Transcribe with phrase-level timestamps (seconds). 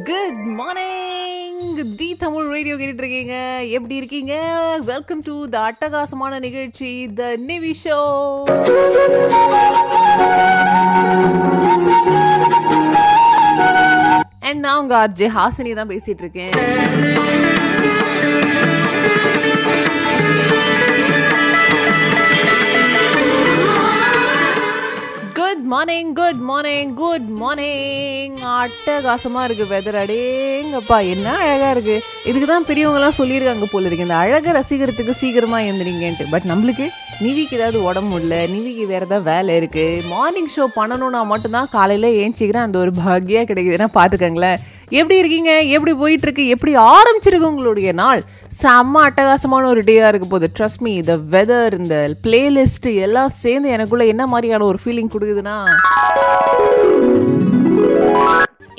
[0.00, 1.60] Good morning
[1.98, 3.36] the Tamil radio கேட்டுட்டு இருக்கீங்க
[3.76, 4.34] எப்படி இருக்கீங்க?
[4.88, 7.98] வெல்கம் டு த அட்டகாசமான நிகழ்ச்சி த நிவி ஷோ
[14.44, 16.54] அண்ட் நான் உங்க ஆர்ஜே ஹாசினி தான் பேசிட்டு இருக்கேன்
[25.72, 31.96] morning good morning good morning அட்டகாசமா இருக்கு வெதர் அடேங்கப்பா என்ன அழகா இருக்கு.
[32.24, 34.06] இதுக்கு தான் பெரியவங்கலாம் சொல்லியிருக்காங்க போல இருக்கு.
[34.08, 36.26] இந்த அழகை ரசிக்கிறதுக்கு சீக்கிரமா எழுந்திரிங்கன்ட்டு.
[36.30, 36.86] பட் நம்மளுக்கு
[37.22, 42.66] நிவிக்கு ஏதாவது உடம்பு இல்லை நிவிக்கு வேறு ஏதாவது வேலை இருக்குது மார்னிங் ஷோ பண்ணணும்னா மட்டும்தான் காலையில் ஏஞ்சிக்கிறேன்
[42.66, 44.62] அந்த ஒரு பாக்கியாக கிடைக்குதுன்னா பார்த்துக்கங்களேன்.
[45.00, 45.52] எப்படி இருக்கீங்க?
[45.76, 46.44] எப்படி போயிட்டுருக்கு?
[46.54, 48.22] எப்படி ஆரம்பிச்சிருக்கு உங்களுடைய நாள்?
[48.62, 50.48] செம்ம அட்டகாசமான ஒரு டேயாக இருக்க போகுது.
[50.58, 55.58] ட்ரஸ்ட் மீ இந்த வெதர் இந்த பிளேலிஸ்ட்டு எல்லாம் சேர்ந்து எனக்குள்ளே என்ன மாதிரியான ஒரு ஃபீலிங் கொடுக்குதுன்னா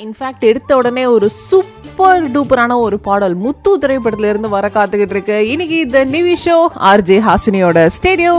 [0.06, 5.48] இன்ஃபேக்ட் எடுத்த உடனே ஒரு சூப்பர் டூப்பரான ஒரு பாடல் முத்து திரைப்படத்துல இருந்து வர காத்துக்கிட்டு இருக்கு.
[5.48, 8.34] இன்னைக்கு இந்த நிவி ஷோ ஆர்ஜே ஹாசினியோட ஸ்டேடியோ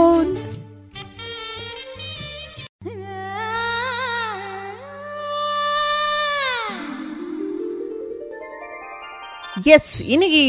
[9.64, 10.44] எஸ் இன்னைக்கு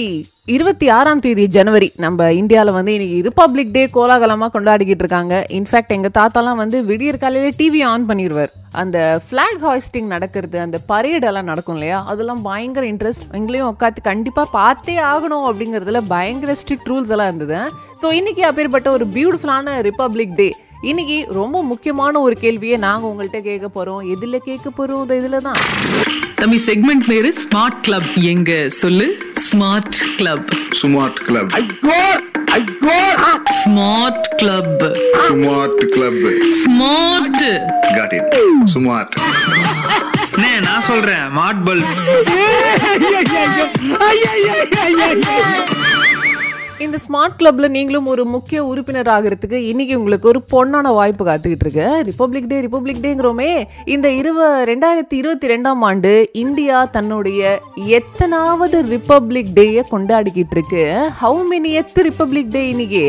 [0.48, 1.92] இருபத்தி ஆறாம் தேதி ஜனவரி.
[2.03, 5.45] நம்ம இந்தியாவில் வந்து இன்னைக்கு ரிப்பப்ளிக் டே கோலாகலமாக கொண்டாடிக்கிட்டு இருக்காங்க.
[5.58, 11.50] இன்ஃபேக்ட் எங்கள் தாத்தாலாம் வந்து விடியற் காலையில டிவி ஆன் பண்ணிடுவார் அந்த ஃப்ளாக் ஹாய்ஸ்டிங் நடக்கிறது அந்த பரேடெல்லாம்
[11.52, 12.04] நடக்கும் இல்லையா?
[12.06, 17.59] அதெல்லாம் பயங்கர இன்ட்ரெஸ்ட் எங்களையும் உட்காந்து கண்டிப்பாக பார்த்தே ஆகணும் அப்படிங்கிறதுல பயங்கர ஸ்ட்ரிக்ட் ரூல்ஸ் எல்லாம் இருந்தது.
[18.02, 20.50] ஸோ இன்றைக்கி அப்பேற்பட்ட ஒரு பியூட்டிஃபுல்லான ரிப்பப்ளிக் டே
[20.82, 25.61] இன்னைக்கு ரொம்ப முக்கியமான ஒரு கேள்வியை நாங்கள் உங்கள்கிட்ட கேட்க போகிறோம் எதில் கேட்க போகிறோம் இதில் தான்
[26.36, 28.70] தமிழ் செக்மெண்ட் பேர் ஸ்மார்ட் கிளப் எங்க?
[28.70, 29.27] சொல்லு.
[29.48, 30.50] ஸ்மார்ட் கிளப்
[30.81, 31.52] சுமார்ட் கிளப்
[33.59, 34.84] ஸ்மார்ட் கிளப்
[35.28, 36.23] சுமார்ட் கிளப்
[36.64, 37.44] ஸ்மார்ட்
[37.92, 38.36] காட் இட்
[38.73, 39.16] சுமார்ட்
[40.31, 41.26] அண்ணே நான் சொல்றேன்.
[41.38, 41.94] மாட் பல்ப்
[46.86, 51.86] இந்த ஸ்மார்ட் கிளப்பில் நீங்களும் ஒரு முக்கிய உறுப்பினர் ஆகிறதுக்கு இன்னைக்கு உங்களுக்கு ஒரு பொண்ணான வாய்ப்பு காத்துக்கிட்டு இருக்கு.
[52.10, 54.39] ரிப்பப்ளிக் டே ரிப்பப்ளிக் டேங்கிறோமே இந்த இருவ
[54.71, 56.11] ரெண்டாயிரத்தி இருபத்தி ரெண்டாம் ஆண்டு
[56.43, 57.61] இந்தியா தன்னுடைய
[57.99, 60.83] எத்தனாவது ரிப்பப்ளிக் டேயை கொண்டாடிக்கிட்டு இருக்கு.
[61.21, 63.04] ஹவு மெனி எத்து ரிப்பப்ளிக் டே இன்னைக்கு?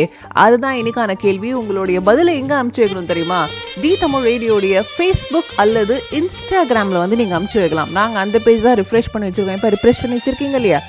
[0.44, 1.52] அதுதான் இன்னைக்கான கேள்வி.
[1.52, 3.46] உங்களுடைய பதிலை எங்க அனுப்பிச்சு வைக்கணும் தெரியுமா?
[3.82, 7.92] தி தமிழ் ரேடியோடைய ஃபேஸ்புக் அல்லது இன்ஸ்டாகிராமில் வந்து நீங்கள் அனுப்பிச்சு வைக்கலாம்.
[8.00, 9.60] நாங்கள் அந்த பேஜ் தான் ரிஃப்ரெஷ் பண்ணி வச்சுருக்கோம்.
[9.60, 10.80] இப்போ ரிஃப்ரெஷ் பண்ணி வச்சுருக்கீங்க இல்லையா?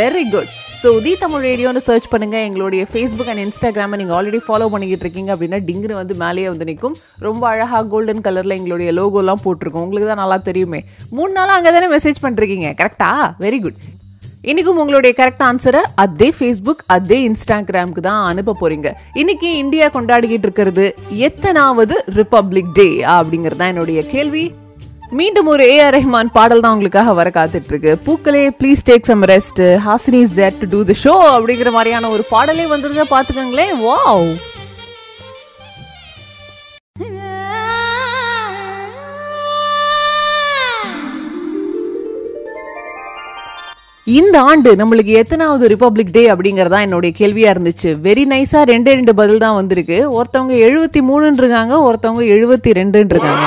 [0.00, 4.66] Very good so Uthi Tamil ரேடியோன்னு search பண்ணுங்கள் எங்களுடைய ஃபேஸ்புக் அண்ட் இன்ஸ்டாகிராமை நீங்கள் ஆல்ரெடி ஃபாலோ
[4.72, 6.94] பண்ணிக்கிட்டு இருக்கீங்க அப்படின்னா டிங்குன்னு வந்து மேலேயே வந்து நிற்கும்
[7.26, 9.86] ரொம்ப அழகாக கோல்டன் கலரில் எங்களுடைய லோகோலாம் போட்டிருக்கோம்.
[9.86, 10.80] உங்களுக்கு தான் நல்லா தெரியுமே.
[11.16, 13.10] மூணு நாளாக அங்கே தானே மெசேஜ் பண்ணிருக்கீங்க கரெக்டா
[13.46, 13.80] வெரி குட்
[14.50, 18.88] இன்றைக்கும் உங்களுடைய கரெக்ட் ஆன்சரை அதே ஃபேஸ்புக் அதே இன்ஸ்டாகிராமுக்கு தான் அனுப்ப போறீங்க.
[19.22, 20.86] இன்னைக்கு இந்தியா கொண்டாடிக்கிட்டு இருக்கிறது
[21.28, 22.88] எத்தனாவது ரிப்பப்ளிக் டே
[23.18, 24.46] அப்படிங்கிறது தான் என்னுடைய கேள்வி.
[25.16, 29.62] மீண்டும் ஒரு ஏஆர் ரஹ்மான் பாடல் தான் உங்களுக்காக வர காத்துட்டு இருக்கு பூக்களே please take some rest
[29.86, 33.74] Hasini is there to do the show அப்படிங்கிற மாதிரியான ஒரு பாடலே வந்துருங்க பார்த்துக்கங்களேன்.
[33.86, 34.28] வாவ்
[44.06, 47.90] இந்த ஆண்டு நம்மளுக்கு எத்தனாவது ரிப்பப்ளிக் டே அப்படிங்கிறதா என்னுடைய கேள்வியாக இருந்துச்சு.
[48.06, 49.98] வெரி நைஸாக ரெண்டே ரெண்டு பதில் தான் வந்திருக்கு.
[50.18, 53.46] ஒருத்தவங்க எழுபத்தி மூணுன்னு இருக்காங்க ஒருத்தவங்க எழுபத்தி ரெண்டுன்னு இருக்காங்க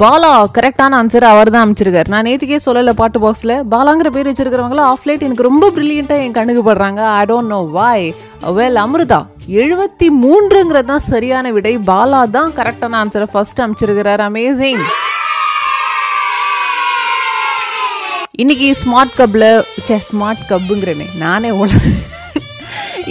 [0.00, 5.04] பாலா கரெக்டான ஆன்சர் அவர் தான் அமைச்சிருக்காரு நான் நேற்றுக்கே சொல்லல பாட்டு பாக்ஸ்ல பாலாங்கிற பேர் வச்சிருக்கிறவங்கள ஆஃப்
[5.08, 7.00] லைட் எனக்கு ரொம்ப பிரில்லியண்டா என் கண்ணுக்கு படுறாங்க.
[7.18, 8.06] I don't know why
[8.58, 9.20] well Amrita
[9.62, 11.74] எழுபத்தி மூன்றுங்கிறது தான் சரியான விடை.
[11.90, 14.82] பாலா தான் கரெக்டான ஆன்சரை ஃபர்ஸ்ட் அமைச்சிருக்கிறார் அமேசிங்
[18.42, 19.44] இன்னைக்கு ஸ்மார்ட் கப்ல
[19.88, 21.74] சே ஸ்மார்ட் கப்புங்கிறேனே நானே உள்ள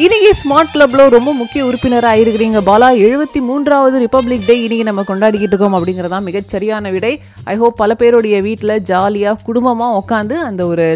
[0.02, 2.60] இன்னைக்கு ஸ்மார்ட் கிளப்ல ரொம்ப முக்கிய உறுப்பினராக இருக்கிறீங்க.
[2.70, 7.12] பாலா எழுபத்தி மூன்றாவது ரிப்பப்ளிக் டே இன்னைக்கு நம்ம கொண்டாடிக்கிட்டு இருக்கோம் அப்படிங்கிறதா மிகச்சரியான விடை.
[7.46, 10.88] ஐ ஹோப் பல பேருடைய வீட்டில் ஜாலியாக குடும்பமாக உட்காந்து அந்த ஒரு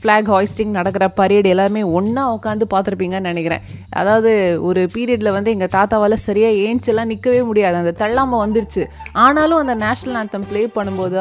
[0.00, 3.62] ஃப்ளாக் ஹாய்ஸ்டிங் நடக்கிற பரேடு எல்லாருமே ஒன்றா உட்காந்து பார்த்துருப்பீங்கன்னு நினைக்கிறேன்.
[3.90, 4.32] அதாவது
[4.68, 7.76] ஒரு பீரியடில் வந்து எங்கள் தாத்தாவால் சரியாக ஏஞ்செல்லாம் நிற்கவே முடியாது.
[7.76, 8.84] அந்த தள்ளாமல் வந்துருச்சு.
[9.12, 11.18] ஆனாலும் அந்த நேஷ்னல் ஆந்தம் ப்ளே பண்ணும்போது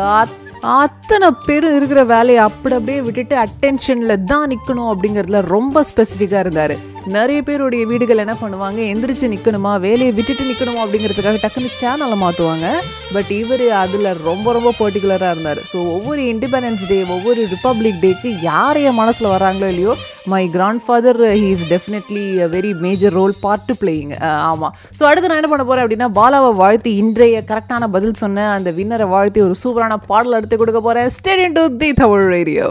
[0.74, 6.74] அத்தனை பேரும் இருக்கிற வேலையை அப்படி அப்படியே விட்டுட்டு அட்டென்ஷனில் தான் நிற்கணும் அப்படிங்கிறதுல ரொம்ப ஸ்பெசிஃபிக்காக இருந்தார்.
[7.16, 8.80] நிறைய பேருடைய வீடுகள் என்ன பண்ணுவாங்க?
[8.92, 12.68] எந்திரிச்சு நிற்கணுமா வேலையை விட்டுட்டு நிற்கணுமா அப்படிங்கிறதுக்காக டக்குன்னு சேனலை மாற்றுவாங்க
[13.16, 15.62] பட் இவர் அதில் ரொம்ப ரொம்ப பர்டிகுலராக இருந்தார்.
[15.72, 19.96] ஸோ ஒவ்வொரு இண்டிபெண்டன்ஸ் டே ஒவ்வொரு ரிப்பப்ளிக் டேக்கு யார் மனசில் வராங்களோ இல்லையோ
[20.26, 20.42] my
[20.86, 24.12] grandfather he is definitely very major role part to playing
[24.46, 28.72] ஆமாம் ஸோ அடுத்து நான் என்ன பண்ண போகிறேன் அப்படின்னா பாலாவை வாழ்த்தி இன்றைய கரெக்டான பதில் சொன்ன அந்த
[28.72, 32.68] வின்னரை வாழ்த்தி ஒரு சூப்பரான பாடல் எடுத்து கொடுக்க போகிறேன் in to the Tamil radio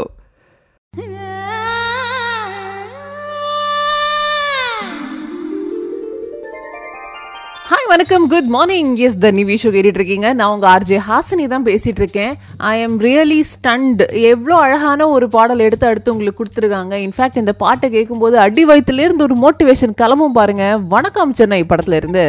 [7.94, 8.24] வணக்கம்.
[8.30, 10.28] Good morning is the Nivi show கேட்டுட்டு இருக்கீங்க.
[10.38, 12.32] நான் உங்கள் ஆர்ஜே ஹாசினி தான் பேசிட்டு இருக்கேன்.
[12.70, 14.00] ஐ எம் ரியலி ஸ்டண்ட்
[14.30, 16.94] எவ்வளோ அழகான ஒரு பாடல் எடுத்து அடுத்து உங்களுக்கு கொடுத்துருக்காங்க.
[17.04, 20.64] இன்ஃபேக்ட் இந்த பாட்டை கேட்கும்போது அடி வயிற்றுலேருந்து ஒரு மோட்டிவேஷன் கிளம்பும் பாருங்க.
[20.94, 22.24] வணக்கம் சென்னை படத்துல இருந்து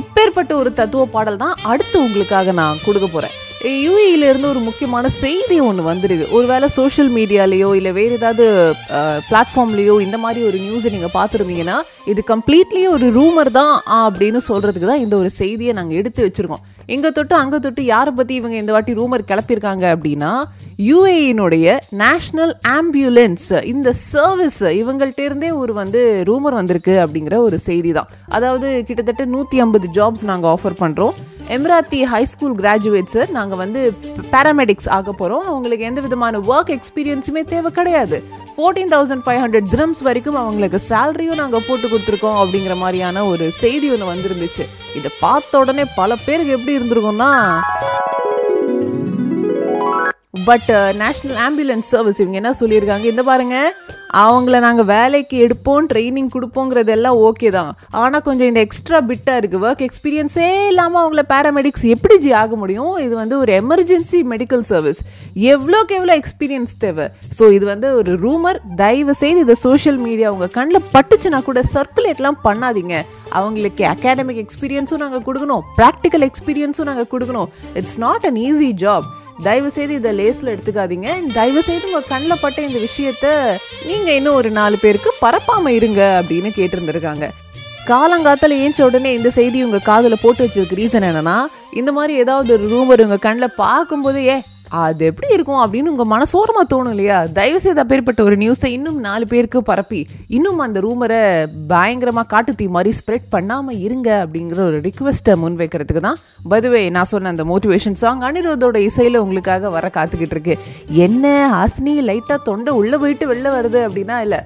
[0.00, 3.36] இப்பேற்பட்ட ஒரு தத்துவ பாடல் தான் அடுத்து உங்களுக்காக நான் கொடுக்க போறேன்.
[3.68, 6.26] யூஏயிலிருந்து ஒரு முக்கியமான செய்தி ஒன்று வந்திருக்கு.
[6.36, 8.44] ஒருவேளை சோஷியல் மீடியாலேயோ இல்லை வேறு ஏதாவது
[9.28, 11.76] பிளாட்ஃபார்ம்லேயோ இந்த மாதிரி ஒரு நியூஸை நீங்கள் பார்த்துருந்தீங்கன்னா
[12.12, 13.74] இது கம்ப்ளீட்லி ஒரு ரூமர் தான்
[14.04, 16.64] அப்படின்னு சொல்கிறதுக்கு தான் இந்த ஒரு செய்தியை நாங்கள் எடுத்து வச்சுருக்கோம்.
[16.94, 20.32] இங்கே தொட்டு அங்கே தொட்டு யாரை பற்றி இவங்க இந்த வாட்டி ரூமர் கிளப்பியிருக்காங்க அப்படின்னா
[20.88, 21.66] யூஏயினுடைய
[22.02, 26.00] நேஷ்னல் ஆம்புலன்ஸ் இந்த சர்வீஸ் இவங்கள்ட்டேருந்தே ஒரு வந்து
[26.30, 31.16] ரூமர் வந்திருக்கு அப்படிங்கிற ஒரு செய்தி தான் அதாவது கிட்டத்தட்ட நூற்றி ஐம்பது ஜாப்ஸ் நாங்கள் ஆஃபர் பண்ணுறோம்
[31.56, 33.80] எம்ராத்தி ஹை ஸ்கூல் கிராஜுவேட்ஸு நாங்கள் வந்து
[34.34, 38.18] பேராமெடிக்ஸ் ஆக போகிறோம் அவங்களுக்கு எந்த விதமான ஒர்க் எக்ஸ்பீரியன்ஸுமே தேவை கிடையாது.
[38.54, 43.86] Fourteen thousand five hundred dirhams வரைக்கும் அவங்களுக்கு சேலரியும் நாங்கள் போட்டு கொடுத்துருக்கோம் அப்படிங்கிற மாதிரியான ஒரு செய்தி
[43.94, 44.64] ஒன்று வந்திருந்துச்சு.
[44.98, 47.30] இதை பார்த்த உடனே பல பேருக்கு எப்படி இருந்திருக்கோம்னா
[50.34, 50.68] பட்
[51.00, 53.06] நேஷ்னல் ஆம்புலன்ஸ் சர்வீஸ் இவங்க என்ன சொல்லியிருக்காங்க?
[53.12, 53.56] இந்த பாருங்க
[54.20, 57.70] அவங்கள நாங்கள் வேலைக்கு எடுப்போம் ட்ரைனிங் கொடுப்போங்கிறது எல்லாம் ஓகே தான்.
[58.02, 62.94] ஆனால் கொஞ்சம் இந்த எக்ஸ்ட்ரா பிட்டாக இருக்குது ஒர்க் எக்ஸ்பீரியன்ஸே இல்லாமல் அவங்கள பேராமெடிக்ஸ் எப்படி ஜி ஆக முடியும்?
[63.06, 65.00] இது வந்து ஒரு எமர்ஜென்சி மெடிக்கல் சர்வீஸ்
[65.52, 67.06] எவ்வளோக்கு எவ்வளோ எக்ஸ்பீரியன்ஸ் தேவை?
[67.36, 72.42] ஸோ இது வந்து ஒரு ரூமர் தயவு செய்து இதை சோஷியல் மீடியா உங்கள் கண்ணில் பட்டுச்சுன்னா கூட சர்க்குலேட்லாம்
[72.48, 72.96] பண்ணாதீங்க.
[73.38, 75.64] அவங்களுக்கு அகாடமிக் எக்ஸ்பீரியன்ஸும் நாங்கள் கொடுக்கணும்.
[75.80, 77.50] ப்ராக்டிக்கல் எக்ஸ்பீரியன்ஸும் நாங்கள் கொடுக்கணும்.
[77.80, 79.08] It's not an easy job
[79.44, 81.08] தயவு செய்து இதை லேஸில் எடுத்துக்காதீங்க.
[81.36, 83.26] தயவு செய்து உங்கள் கண்ணில் பட்ட இந்த விஷயத்த
[83.90, 87.26] நீங்கள் இன்னும் ஒரு நாலு பேருக்கு பரப்பாமல் இருங்க அப்படின்னு கேட்டிருந்துருக்காங்க.
[87.90, 91.36] காலங்காத்தில் ஏஞ்ச உடனே இந்த செய்தி உங்கள் காதில் போட்டு வச்சிருக்க ரீசன் என்னன்னா
[91.80, 94.36] இந்த மாதிரி ஏதாவது ஒரு ரூமர் உங்கள் கண்ணில் பார்க்கும்போது ஏ
[94.70, 97.24] அது எப்படி இருக்கும் அப்படின்னு உங்கள் மனசோரமாக தோணும் இல்லையா?
[97.32, 101.18] தயவு செய்து அப்பேற்பட்ட ஒரு நியூஸை இன்னும் நாலு பேருக்கு பரப்பி இன்னும் அந்த ரூமரை
[101.68, 106.18] பயங்கரமாக காட்டுத்தீ மாதிரி ஸ்ப்ரெட் பண்ணாமல் இருங்க அப்படிங்கிற ஒரு ரிக்வெஸ்ட்டை முன்வைக்கிறதுக்கு தான்
[106.50, 110.58] பதுவே நான் சொன்ன அந்த மோட்டிவேஷன் சாங் அனிருத்தோட இசையில் உங்களுக்காக வர காத்துக்கிட்டு இருக்கு.
[110.88, 114.40] என்ன ஹாசினி லைட்டாக தொண்டை உள்ளே போயிட்டு வெளில வருது அப்படின்னா இல்லை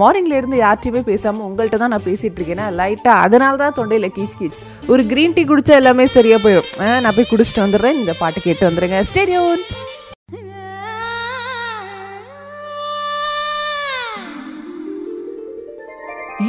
[0.00, 4.58] மார்னிங்ல இருந்து யார்ட்டையுமே பேசாமல் உங்கள்கிட்ட தான் நான் பேசிட்டு இருக்கேன்னா லைட்டாக அதனால தான் தொண்டையில் கீச் கீச்.
[4.92, 7.00] ஒரு க்ரீன் டீ குடிச்சா எல்லாமே சரியா போயிடும்.
[7.04, 7.98] நான் போய் குடிச்சிட்டு வந்துடுறேன்.
[8.02, 9.00] இந்த பாட்டு கேட்டு வந்துடுங்க.
[9.10, 9.64] ஸ்டேடியோன்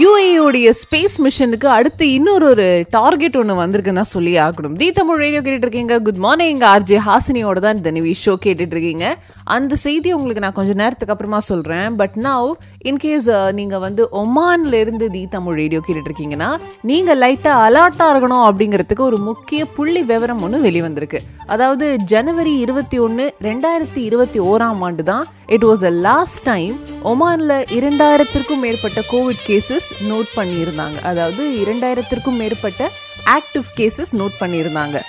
[0.01, 4.75] யூஏயோடைய ஸ்பேஸ் மிஷனுக்கு அடுத்து இன்னொரு ஒரு டார்கெட் ஒன்று வந்திருக்குன்னு தான் சொல்லி ஆகணும்.
[4.81, 9.07] தீ தமிழ் ரேடியோ கேட்டுட்டு இருக்கீங்க குட் மார்னிங் ஆர்ஜே ஹாசினியோட தான் இந்த நிவி ஷோ கேட்டுட்டு இருக்கீங்க
[9.55, 12.49] அந்த செய்தி உங்களுக்கு நான் கொஞ்சம் நேரத்துக்கு அப்புறமா சொல்கிறேன் பட் நவ்
[12.89, 13.27] இன்கேஸ்
[13.59, 16.49] நீங்கள் வந்து ஒமான்லேருந்து தி தமிழ் ரேடியோ கேட்டுட்டு இருக்கீங்கன்னா
[16.91, 21.21] நீங்கள் லைட்டாக அலர்ட்டாக இருக்கணும் அப்படிங்கிறதுக்கு ஒரு முக்கிய புள்ளி விவரம் ஒன்று வெளிவந்திருக்கு.
[21.55, 25.23] அதாவது ஜனவரி இருபத்தி ஒன்று ரெண்டாயிரத்தி இருபத்தி ஓராம் ஆண்டு தான்.
[25.55, 26.75] It was a last time
[27.13, 30.97] ஒமானில் இரண்டாயிரத்திற்கும் மேற்பட்ட கோவிட் கேசஸ் நோட் பண்ணியிருந்தாங்க.
[31.11, 32.89] அதாவது இரண்டாயிரத்திற்கும் மேற்பட்ட
[33.37, 34.99] ஆக்டிவ் கேசஸ் நோட் பண்ணியிருந்தாங்க.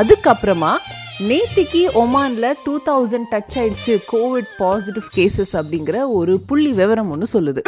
[0.00, 0.72] அதுக்கப்புறமா
[1.30, 7.62] நேத்திக்கு ஒமான்ல டூ தௌசண்ட் டச் ஆயிடுச்சு கோவிட் பாசிட்டிவ் கேசஸ் அப்படிங்கிற ஒரு புள்ளி விவரம் ஒன்று சொல்லுது.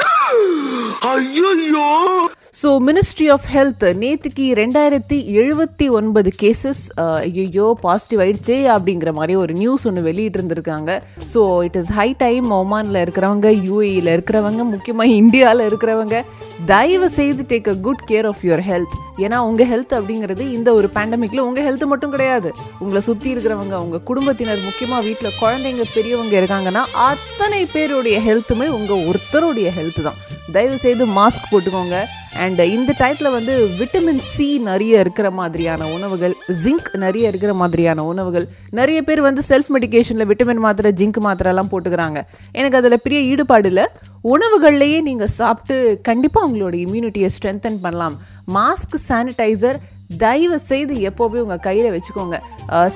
[2.61, 9.53] ஸோ மினிஸ்ட்ரி ஆஃப் ஹெல்த் நேத்துக்கு ரெண்டாயிரத்தி எழுபத்தி ஒன்பது கேசஸ் ஐயோ பாசிட்டிவ் ஆயிடுச்சே அப்படிங்கிற மாதிரி ஒரு
[9.61, 10.91] நியூஸ் ஒன்று வெளியிட்டு இருந்திருக்காங்க.
[11.33, 16.19] So it is high time ஒமானில் இருக்கிறவங்க யூஏயில் இருக்கிறவங்க முக்கியமாக இந்தியாவில் இருக்கிறவங்க
[16.67, 20.91] தயவு செய்து take a good care of your health ஏன்னா உங்கள் ஹெல்த் அப்படிங்கிறது இந்த ஒரு
[20.95, 22.53] பேண்டமிக்கில் உங்கள் ஹெல்த் மட்டும் கிடையாது.
[22.79, 29.71] உங்களை சுற்றி இருக்கிறவங்க உங்கள் குடும்பத்தினர் முக்கியமாக வீட்டில் குழந்தைங்க பெரியவங்க இருக்காங்கன்னா அத்தனை பேருடைய ஹெல்த்துமே உங்கள் ஒருத்தருடைய
[29.79, 30.15] ஹெல்த் தான்.
[30.53, 31.99] தயவு செய்து மாஸ்க் போட்டுக்கோங்க.
[32.37, 38.49] அண்ட் இந்த டயத்தில் வந்து விட்டமின் சி நிறைய இருக்கிற மாதிரியான உணவுகள் ஜிங்க் நிறைய இருக்கிற மாதிரியான உணவுகள்
[38.71, 42.21] நிறைய பேர் வந்து செல்ஃப் மெடிகேஷனில் விட்டமின் மாத்திரை ஜிங்க் மாத்திரைலாம் போட்டுக்கிறாங்க.
[42.53, 43.87] எனக்கு அதில் பெரிய ஈடுபாடு இல்லை.
[44.25, 48.19] உணவுகள்லையே நீங்கள் சாப்பிட்டு கண்டிப்பாக உங்களோட இம்யூனிட்டியை ஸ்ட்ரென்தன் பண்ணலாம்.
[48.59, 49.81] மாஸ்க் சானிடைசர்
[50.23, 52.37] தயவு செய்து எப்போவுமே உங்கள் கையில் வச்சுக்கோங்க.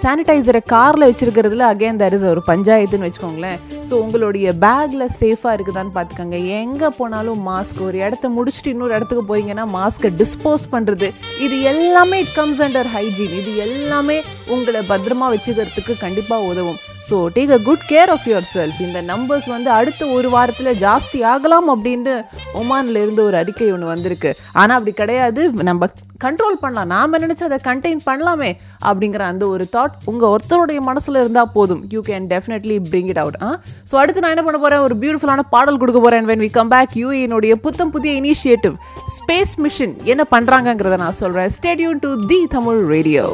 [0.01, 3.61] சானிடைசரை காரில் வச்சுருக்கிறதுல அகைன் தர் இஸ் ஒரு பஞ்சாயத்துன்னு வச்சுக்கோங்களேன்.
[3.89, 6.39] ஸோ உங்களுடைய பேக்கில் சேஃபாக இருக்குதான்னு பார்த்துக்கோங்க.
[6.63, 11.09] எங்கே போனாலும் மாஸ்க் ஒரு இடத்த முடிச்சுட்டு இன்னொரு இடத்துக்கு போறீங்கன்னா மாஸ்க்கை டிஸ்போஸ் பண்ணுறது
[11.47, 14.19] இது எல்லாமே இட் கம்ஸ் அண்டர் ஹைஜீன் இது எல்லாமே
[14.57, 16.79] உங்களை பத்திரமா வச்சுக்கிறதுக்கு கண்டிப்பாக உதவும்.
[17.09, 21.69] So take a good care of yourself இந்த நம்பர்ஸ் வந்து அடுத்த ஒரு வாரத்தில் ஜாஸ்தி ஆகலாம்
[21.75, 22.15] அப்படின்னு
[22.61, 24.31] ஒமானில் இருந்து ஒரு அறிக்கை ஒன்று வந்திருக்கு.
[24.55, 25.41] ஆனால் அப்படி கிடையாது.
[25.69, 25.89] நம்ம
[26.25, 26.91] கண்ட்ரோல் பண்ணலாம்.
[26.95, 28.51] நாம் நினச்சி அதை கண்டெயின் பண்ணலாமே
[28.87, 31.83] அப்படிங்கிற அந்த ஒரு தாட் உங்கள் ஒருத்தருடைய மனசில் இருந்தால் போதும்.
[31.95, 33.51] You can definitely bring it out ah?
[33.91, 36.97] So அடுத்து நான் என்ன பண்ண போகிறேன் ஒரு பியூட்டிஃபுல்லான பாடல் கொடுக்க போகிறேன் when we come back
[36.97, 38.75] you யூஏனுடைய புத்தம் புதிய இனிஷியேட்டிவ்
[39.17, 43.27] ஸ்பேஸ் மிஷன் என்ன பண்ணுறாங்கங்கிறத நான் சொல்கிறேன் stay tuned to the Tamil radio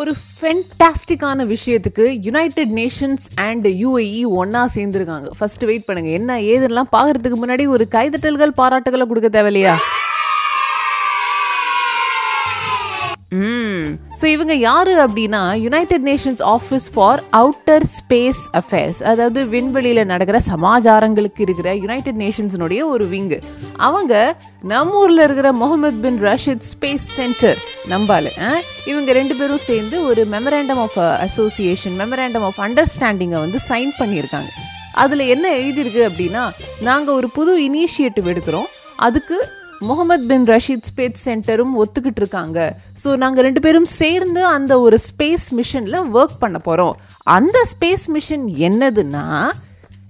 [0.00, 5.28] ஒரு ஃபென்டாஸ்டிக்கான விஷயத்துக்கு யுனைடெட் நேஷன்ஸ் அண்ட் யூஏஇ ஒன்றா சேர்ந்துருக்காங்க.
[5.38, 9.74] ஃபர்ஸ்ட் வெயிட் பண்ணுங்கள் என்ன ஏதுலாம் பார்க்கறதுக்கு முன்னாடி ஒரு கைதட்டல்கள் பாராட்டுகளை கொடுக்க தேவையில்லையா?
[14.20, 21.42] ஸோ இவங்க யாரு அப்படின்னா United Nations office for outer space affairs அதாவது விண்வெளியில் நடக்கிற சமாச்சாரங்களுக்கு
[21.46, 23.38] இருக்கிற யுனைடெட் நேஷன்ஸினுடைய ஒரு விங்கு.
[23.88, 24.14] அவங்க
[24.72, 27.60] நம்ம ஊரில் இருக்கிற Mohammed bin Rashid space center
[27.92, 28.30] நம்பால்
[28.86, 34.50] இவங்க ரெண்டு பேரும் சேர்ந்து ஒரு memorandum of association memorandum of அண்டர்ஸ்டாண்டிங்கை வந்து சைன் பண்ணியிருக்காங்க.
[35.04, 36.44] அதில் என்ன எழுதியிருக்கு அப்படின்னா
[36.80, 38.68] நாங்கள் ஒரு புது இனிஷியேட்டிவ் எடுக்கிறோம்.
[39.06, 39.36] அதுக்கு
[39.80, 42.58] முகமது பின் ரஷீத் ஸ்பேஸ் சென்டரும் ஒத்துக்கிட்டு இருக்காங்க
[43.02, 46.96] ஸோ நாங்கள் ரெண்டு பேரும் சேர்ந்து அந்த ஒரு ஸ்பேஸ் மிஷனில் ஒர்க் பண்ண போகிறோம்
[47.30, 49.24] அந்த ஸ்பேஸ் மிஷன் என்னதுன்னா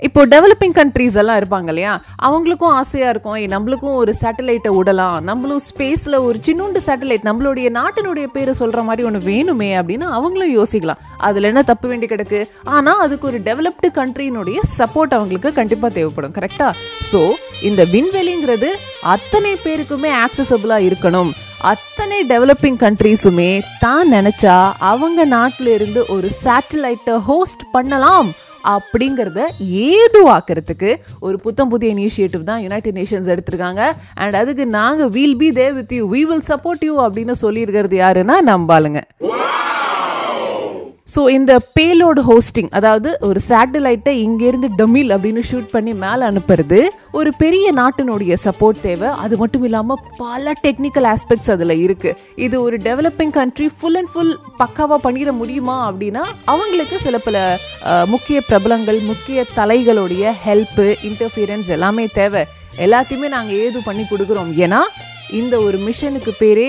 [0.07, 1.93] இப்போ டெவலப்பிங் கண்ட்ரீஸ் எல்லாம் இருப்பாங்க இல்லையா?
[2.26, 5.17] அவங்களுக்கும் ஆசையாக இருக்கும் நம்மளுக்கும் ஒரு சேட்டலைட்டை விடலாம்.
[5.28, 11.02] நம்மளும் ஸ்பேஸில் ஒரு சின்னூண்டு சேட்டலைட் நம்மளுடைய நாட்டினுடைய பேரை சொல்கிற மாதிரி ஒன்று வேணுமே அப்படின்னு அவங்களும் யோசிக்கலாம்.
[11.28, 12.40] அதில் என்ன தப்பு வேண்டி கிடக்கு?
[12.76, 16.73] ஆனால் அதுக்கு ஒரு டெவலப்டு கண்ட்ரியினுடைய சப்போர்ட் அவங்களுக்கு கண்டிப்பாக தேவைப்படும் கரெக்டாக
[17.12, 17.23] ஸோ
[17.69, 18.73] இந்த விண்வெளிங்கிறது
[19.14, 21.31] அத்தனை பேருக்குமே ஆக்சசபிளாக இருக்கணும்.
[21.75, 23.52] அத்தனை டெவலப்பிங் கண்ட்ரீஸுமே
[23.85, 24.59] தான் நினச்சா
[24.93, 28.31] அவங்க நாட்டிலிருந்து ஒரு சேட்டலைட்டை ஹோஸ்ட் பண்ணலாம்.
[28.64, 29.44] அப்படிங்கிறத
[29.94, 33.92] ஏதுவாக்குறதுக்கு ஒரு புத்தம் புதிய இனிஷியேட்டிவ் தான் யுனைடெட் நேஷன்ஸ் எடுத்திருக்காங்க.
[34.14, 38.36] அண்ட் அதுக்கு நாங்கள் we'll be there with you we will support you அப்படின்னு சொல்லியிருக்கிறது யாருன்னா
[38.50, 39.02] நம்பாளுங்க.
[41.12, 46.80] ஸோ இந்த பேலோடு ஹோஸ்டிங் அதாவது ஒரு சேட்டலைட்டை இங்கேருந்து டமில் அப்படின்னு ஷூட் பண்ணி மேலே அனுப்புறது
[47.18, 49.10] ஒரு பெரிய நாட்டினுடைய சப்போர்ட் தேவை.
[49.24, 54.34] அது மட்டும் இல்லாமல் பல டெக்னிக்கல் ஆஸ்பெக்ட்ஸ் அதில் இருக்குது இது ஒரு developing country full and full
[54.62, 56.24] பக்காவாக பண்ணிட முடியுமா அப்படின்னா
[56.54, 57.38] அவங்களுக்கு சில பல
[58.14, 62.44] முக்கிய பிரபலங்கள் முக்கிய தலைகளுடைய ஹெல்ப்பு இன்டர்ஃபியரன்ஸ் எல்லாமே தேவை.
[62.86, 64.52] எல்லாத்தையுமே நாங்கள் ஏது பண்ணி கொடுக்குறோம்?
[64.66, 64.82] ஏன்னா
[65.40, 66.68] இந்த ஒரு மிஷனுக்கு பேரே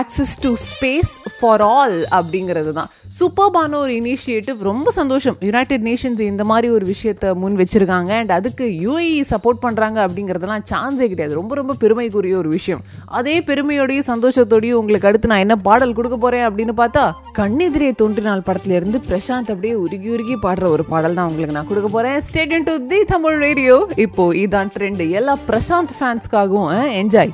[0.00, 2.90] access to space for all அப்படிங்கிறது தான்.
[3.18, 5.36] சூப்பர்பான ஒரு இனிஷியேட்டிவ் ரொம்ப சந்தோஷம்.
[5.40, 8.10] யுனைடெட் நேஷன்ஸ் இந்த மாதிரி ஒரு விஷயத்த முன் வச்சிருக்காங்க.
[8.20, 11.34] அண்ட் அதுக்கு யூஏஇ சப்போர்ட் பண்ணுறாங்க அப்படிங்கிறதெல்லாம் சான்ஸே கிடையாது.
[11.34, 12.82] ரொம்ப ரொம்ப பெருமைக்குரிய ஒரு விஷயம்.
[13.04, 17.04] அதே பெருமையோடையும் சந்தோஷத்தோடையும் உங்களுக்கு அடுத்து நான் என்ன பாடல் கொடுக்க போகிறேன் அப்படின்னு பார்த்தா
[17.40, 22.20] கண்ணெதிரே தோன்றினால் படத்துலேருந்து பிரசாந்த் அப்படியே உருகி உருகி பாடுற ஒரு பாடல் தான் உங்களுக்கு நான் கொடுக்க போகிறேன்
[22.30, 26.72] stay tuned to the Tamil radio இப்போது இதான் ட்ரெண்ட் எல்லா பிரசாந்த் ஃபேன்ஸ்க்காகவும்
[27.02, 27.32] என்ஜாய்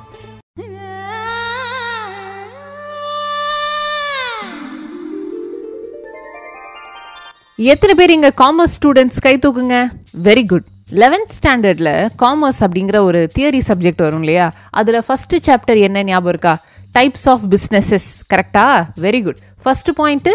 [7.59, 9.77] எத்தனை பேர் இங்கே காமர்ஸ் ஸ்டூடெண்ட்ஸ் கை தூக்குங்க?
[10.23, 14.53] வெரி குட் லெவன்த் ஸ்டாண்டர்டில் காமர்ஸ் அப்படிங்கிற ஒரு தியரி சப்ஜெக்ட் வரும் இல்லையா?
[14.71, 16.61] அதில் ஃபஸ்ட்டு சாப்டர் என்ன ஞாபகம் இருக்கா?
[16.95, 20.33] டைப்ஸ் ஆஃப் பிஸ்னஸஸ் கரெக்டா very good first point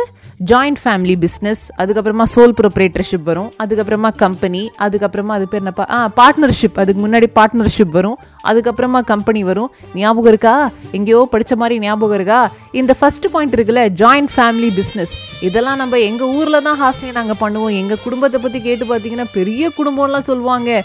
[0.52, 3.50] joint family business அதுக்கப்புறமா சோல் ப்ரொப்ரேட்டர்ஷிப் வரும்.
[3.64, 5.86] அதுக்கப்புறமா கம்பெனி அதுக்கப்புறமா அது பேர் என்னப்பா?
[5.96, 8.18] ஆ பார்ட்னர்ஷிப் அதுக்கு முன்னாடி பார்ட்னர்ஷிப் வரும்.
[8.50, 9.70] அதுக்கப்புறமா கம்பெனி வரும்.
[9.94, 10.72] ஞாபகம் இருக்கா?
[10.92, 12.52] எங்கேயோ படிச்ச மாதிரி ஞாபகம் இருக்கா?
[12.72, 15.14] இந்த ஃபர்ஸ்ட் பாயிண்ட் இருக்குல்ல ஜாயிண்ட் ஃபேமிலி பிஸ்னஸ்
[15.48, 17.76] இதெல்லாம் நம்ம எங்கள் ஊரில் தான் ஹாஸ்யம் நாங்கள் பண்ணுவோம்.
[17.82, 20.82] எங்கள் குடும்பத்தை பற்றி கேட்டு பார்த்தீங்கன்னா பெரிய குடும்பம்லாம் சொல்லுவாங்க.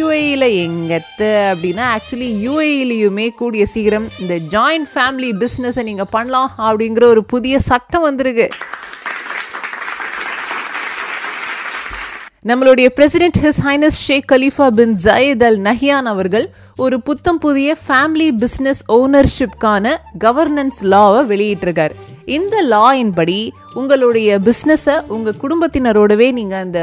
[0.00, 1.22] யூஏயில் எங்கத்த
[1.52, 8.06] அப்படின்னா ஆக்சுவலி யூஏஇலையுமே கூடிய சீக்கிரம் இந்த ஜாயிண்ட் ஃபேமிலி பிஸ்னஸை நீங்கள் பண்ணலாம் அப்படிங்கிற ஒரு புதிய சட்டம்
[8.08, 8.48] வந்திருக்கு.
[12.50, 16.46] நம்மளுடைய president his highness Sheikh Khalifa bin Zayed al Nahyan அவர்கள்
[16.84, 19.92] ஒரு புத்தம் புதிய ஃபேமிலி பிஸ்னஸ் ஓனர்ஷிப்கான
[20.24, 21.94] கவர்னன்ஸ் லாவை வெளியிட்டிருக்கார்.
[22.36, 23.40] இந்த லாயின் படி
[23.80, 26.80] உங்களுடைய பிஸ்னஸை உங்கள் குடும்பத்தினரோடவே நீங்கள் அந்த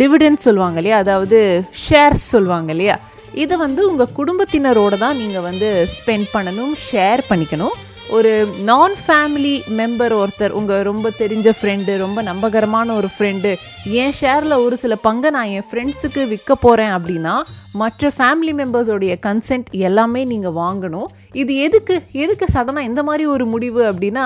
[0.00, 0.98] டிவிடெண்ட் சொல்லுவாங்க இல்லையா?
[1.04, 1.38] அதாவது
[1.84, 2.96] ஷேர்ஸ் சொல்லுவாங்க இல்லையா?
[3.44, 7.76] இதை வந்து உங்கள் குடும்பத்தினரோட தான் நீங்கள் வந்து ஸ்பெண்ட் பண்ணணும் ஷேர் பண்ணிக்கணும்.
[8.10, 14.62] ஒரு நான் ஃபேமிலி மெம்பர் ஒருத்தர் உங்கள் ரொம்ப தெரிஞ்ச ஃப்ரெண்டு ரொம்ப நம்பகரமான ஒரு ஃப்ரெண்டு என் ஷேரில்
[14.64, 17.34] ஒரு சில பங்கை நான் என் ஃப்ரெண்ட்ஸுக்கு விற்க போகிறேன் அப்படின்னா
[17.72, 21.08] மற்ற ஃபேமிலி மெம்பர்ஸோடைய கன்சென்ட் எல்லாமே நீங்கள் வாங்கணும்.
[21.42, 24.24] இது எதுக்கு எதுக்கு சடனாக இந்த மாதிரி ஒரு முடிவு அப்படின்னா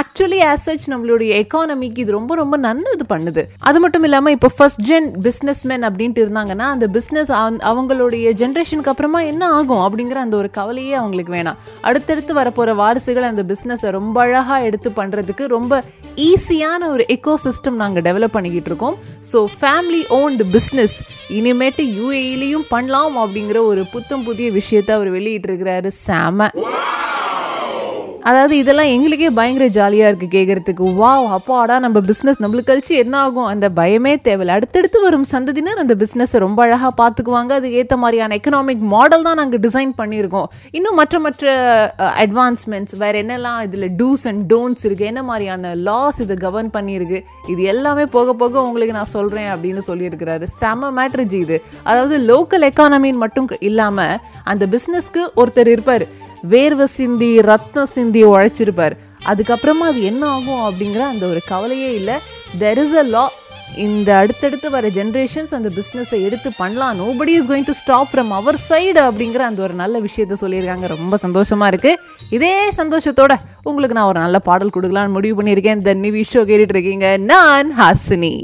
[0.00, 3.44] ஆக்சுவலி ஆஸ் சச் நம்மளுடைய எக்கானமிக்கு இது ரொம்ப ரொம்ப நல்லது பண்ணுது.
[3.68, 7.32] அது மட்டும் இல்லாமல் இப்போ ஃபர்ஸ்ட் ஜென் பிஸ்னஸ் மேன் அப்படின்ட்டு இருந்தாங்கன்னா அந்த பிஸ்னஸ்
[7.70, 11.60] அவங்களுடைய ஜென்ரேஷனுக்கு அப்புறமா என்ன ஆகும் அப்படிங்கிற அந்த ஒரு கவலையே அவங்களுக்கு வேணாம்.
[11.88, 15.82] அடுத்தடுத்து வரப்போகிற வாரிசுகள் அந்த பிஸ்னஸை ரொம்ப அழகாக எடுத்து பண்ணுறதுக்கு ரொம்ப
[16.28, 18.96] ஈஸியான ஒரு எக்கோ சிஸ்டம் நாங்கள் டெவலப் பண்ணிக்கிட்டு இருக்கோம்.
[19.32, 20.96] ஸோ ஃபேமிலி ஓன்டு பிஸ்னஸ்
[21.38, 25.90] இனிமேட்டு யூஏஇலையும் பண்ணலாம் அப்படிங்கிற ஒரு புத்தம் புதிய விஷயத்தை அவர் வெளியிட்டிருக்கிறாரு.
[26.06, 26.49] சாம.
[28.28, 33.46] அதாவது இதெல்லாம் எங்களுக்கே பயங்கர ஜாலியாக இருக்குது கேட்குறதுக்கு வாவ் அப்பாடா நம்ம பிஸ்னஸ் நம்மளுக்கு கழிச்சு என்ன ஆகும்?
[33.52, 34.56] அந்த பயமே தேவையில்லை.
[34.58, 39.62] அடுத்தடுத்து வரும் சந்ததியினர் அந்த பிஸ்னஸை ரொம்ப அழகாக பார்த்துக்குவாங்க அதுக்கு ஏற்ற மாதிரியான எக்கனாமிக் மாடல் தான் நாங்கள்
[39.66, 40.48] டிசைன் பண்ணியிருக்கோம்.
[40.78, 41.54] இன்னும் மற்ற மற்ற
[42.24, 47.20] அட்வான்ஸ்மெண்ட்ஸ் வேறு என்னெல்லாம் இதில் டூஸ் அண்ட் டோன்ட்ஸ் இருக்குது என்ன மாதிரியான லாஸ் இதை கவர்ன் பண்ணியிருக்கு?
[47.54, 50.44] இது எல்லாமே போக போக உங்களுக்கு நான் சொல்கிறேன் அப்படின்னு சொல்லியிருக்கிறாரு.
[50.62, 51.58] செம மேட்ரஜி இது.
[51.82, 56.06] அதாவது லோக்கல் எக்கானமின்னு மட்டும் இல்லாமல் அந்த பிஸ்னஸ்க்கு ஒருத்தர் இருப்பார்.
[56.52, 58.96] வேர்வை சிந்தி ரத்தம் சிந்தி உழைச்சிருப்பார்.
[59.30, 62.16] அதுக்கப்புறமா அது என்ன ஆகும் அப்படிங்கிற அந்த ஒரு கவலையே இல்லை.
[62.60, 63.24] தெர் இஸ் அ லா
[63.76, 66.96] இந்த அடுத்தடுத்து வர ஜென்ரேஷன்ஸ் அந்த பிஸ்னஸை எடுத்து பண்ணலாம்.
[67.00, 70.86] Nobody is going to stop from our side அப்படிங்கிற அந்த ஒரு நல்ல விஷயத்த சொல்லியிருக்காங்க.
[70.86, 75.82] ரொம்ப சந்தோஷமாக இருக்குது இதே சந்தோஷத்தோட உங்களுக்கு நான் ஒரு நல்ல பாடல் கொடுக்கலாம்னு முடிவு பண்ணியிருக்கேன்.
[75.82, 77.16] தன்னி விஷோ ஷோ கேட்டுட்டு இருக்கீங்க.
[77.16, 78.34] நான் ஹாசினி.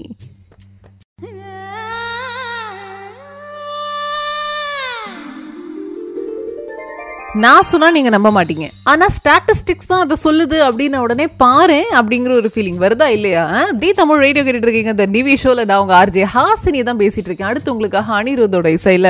[7.44, 8.66] நான் சொன்னா நீங்க நம்ப மாட்டீங்க.
[8.82, 13.44] ஆனா ஸ்டாட்டிஸ்டிக்ஸ் தான் அதை சொல்லுது அப்படின்னு உடனே பாரு அப்படிங்கிற ஒரு ஃபீலிங் வருதா இல்லையா?
[13.80, 17.50] தி தமிழ் ரேடியோ கேட்டுட்டு இருக்கீங்க இந்த டிவி ஷோல நான் உங்க ஆர்ஜே ஹாசினி தான் பேசிட்டு இருக்கேன்.
[17.50, 19.08] அடுத்து உங்களுக்காக அனிருத்தோட இசையில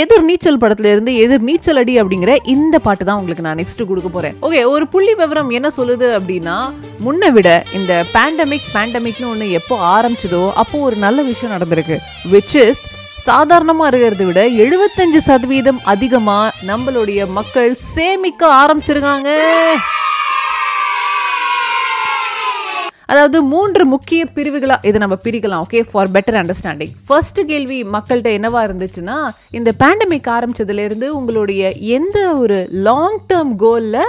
[0.00, 4.08] எதிர் நீச்சல் படத்துல இருந்து எதிர் நீச்சல் அடி அப்படிங்கிற இந்த பாட்டு தான் உங்களுக்கு நான் நெக்ஸ்ட் கொடுக்க
[4.08, 4.34] போறேன்.
[4.46, 6.56] ஓகே ஒரு புள்ளி விவரம் என்ன சொல்லுது அப்படின்னா
[7.04, 11.98] முன்ன விட இந்த பேண்டமிக் பேண்டமிக்னு ஒன்று எப்போ ஆரம்பிச்சதோ அப்போ ஒரு நல்ல விஷயம் நடந்திருக்கு.
[12.34, 12.82] விச் இஸ்
[13.28, 19.30] சாதாரணமாக இருக்கிறத விட எழுபத்தஞ்சு சதவீதம் அதிகமாக நம்மளுடைய மக்கள் சேமிக்க ஆரம்பிச்சிருக்காங்க.
[23.08, 28.60] அதாவது மூன்று முக்கிய பிரிவுகளாக இதை நம்ம பிரிக்கலாம் okay for better understanding first கேள்வி மக்கள்கிட்ட என்னவா
[28.64, 29.16] இருந்துச்சுன்னா
[29.50, 34.02] இந்த பேண்டமிக் ஆரம்பித்ததுலேருந்து உங்களுடைய எந்த ஒரு லாங் டேர்ம் கோலில்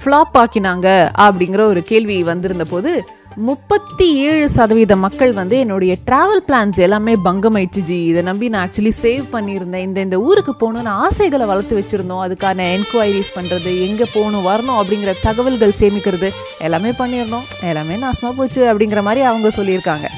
[0.00, 2.90] ஃப்ளாப் ஆக்கினாங்க அப்படிங்கிற ஒரு கேள்வி வந்திருந்த போது
[3.36, 7.98] முப்பத்தி ஏழு சதவீத மக்கள் வந்து என்னுடைய ட்ராவல் பிளான்ஸ் எல்லாமே பங்கமாயிடுச்சு ஜி.
[8.04, 9.84] இதை நம்பி நான் ஆக்சுவலி சேவ் பண்ணியிருந்தேன்.
[9.88, 12.22] இந்த இந்த ஊருக்கு போகணும்னு ஆசைகளை வளர்த்து வச்சிருந்தோம்.
[12.26, 17.46] அதுக்கான என்கொயரிஸ் பண்ணுறது எங்கே போகணும் வரணும் அப்படிங்கிற தகவல்கள் சேமிக்கிறது எல்லாமே பண்ணியிருந்தோம்.
[17.72, 20.08] எல்லாமே நாசமாக போச்சு அப்படிங்கிற மாதிரி அவங்க சொல்லியிருக்காங்க.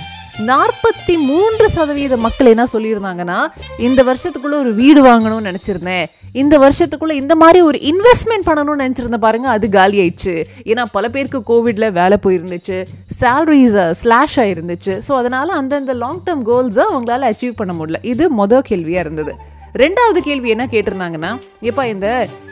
[0.51, 3.39] நாற்பத்தி மூன்று சதவீத மக்கள் என்ன சொல்லியிருந்தாங்கன்னா
[3.79, 6.07] இந்த வருஷத்துக்குள்ளே ஒரு வீடு வாங்கணும்னு நினைச்சிருந்தேன்.
[6.33, 11.41] இந்த வருஷத்துக்குள்ள இந்த மாதிரி ஒரு இன்வெஸ்ட்மெண்ட் பண்ணணும்னு நினச்சிருந்த பாருங்க அது காலி ஆயிடுச்சு ஏன்னா பல பேருக்கு
[11.51, 12.87] கோவிட்ல வேலை போயிருந்துச்சு
[13.21, 15.01] சேலரிஸ் ஸ்லாஷ் ஆயிருந்துச்சு.
[15.09, 17.97] ஸோ அதனால அந்தந்த லாங் டேர்ம் கோல்ஸை அவங்களால அச்சீவ் பண்ண முடியல.
[18.03, 19.35] இது மொதல் கேள்வியா இருந்தது.
[19.83, 21.31] ரெண்டாவது கேள்வி என்ன கேட்டிருந்தாங்கன்னா
[21.69, 22.07] எப்பா இந்த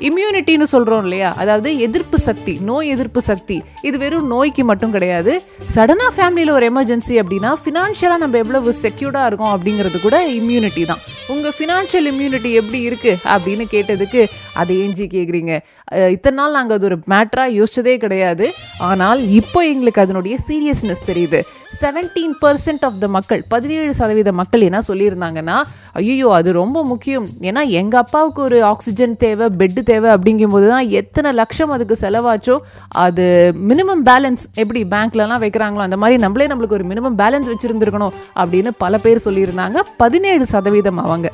[0.08, 1.30] இம்யூனிட்டின்னு சொல்கிறோம் இல்லையா?
[1.42, 3.56] அதாவது எதிர்ப்பு சக்தி நோய் எதிர்ப்பு சக்தி
[3.88, 5.32] இது வெறும் நோய்க்கு மட்டும் கிடையாது.
[5.76, 11.02] சடனாக ஃபேமிலியில் ஒரு எமர்ஜென்சி அப்படின்னா ஃபினான்ஷியலாக நம்ம எவ்வளவு செக்யூர்டாக இருக்கோம் அப்படிங்கிறது கூட இம்யூனிட்டி தான்.
[11.34, 14.22] உங்கள் ஃபினான்ஷியல் இம்யூனிட்டி எப்படி இருக்குது அப்படின்னு கேட்டதுக்கு
[14.62, 15.54] அதை ஏஞ்சி கேட்குறீங்க
[16.16, 18.46] இத்தனை நாள் நாங்கள் அது ஒரு மேட்டராக யோசிச்சதே கிடையாது.
[18.90, 21.40] ஆனால் இப்போ எங்களுக்கு அதனுடைய சீரியஸ்னஸ் தெரியுது.
[21.82, 25.56] செவன்டீன் பர்சன்ட் ஆஃப் த மக்கள் பதினேழு சதவீத மக்கள் என்ன சொல்லியிருந்தாங்கன்னா
[26.00, 31.32] ஐயோ அது ரொம்ப முக்கியம் ஏன்னா எங்கள் அப்பாவுக்கு ஒரு ஆக்சிஜன் தேவை பெட்டு தேவை அப்படிங்கும்போது தான் எத்தனை
[31.32, 37.18] லட்சம் அதுக்கு செலவாச்சோ அது மினிமம் பேலன்ஸ் எப்படி பேங்க்லலாம் வைக்கிறாங்களோ அந்த மாதிரி நம்மளே நம்மளுக்கு ஒரு மினிமம்
[37.18, 39.76] பேலன்ஸ் வச்சுருந்துருக்கணும் அப்படின்னு பல பேர் சொல்லியிருந்தாங்க.
[39.96, 41.32] பதினேழு சதவீதம் அவங்க.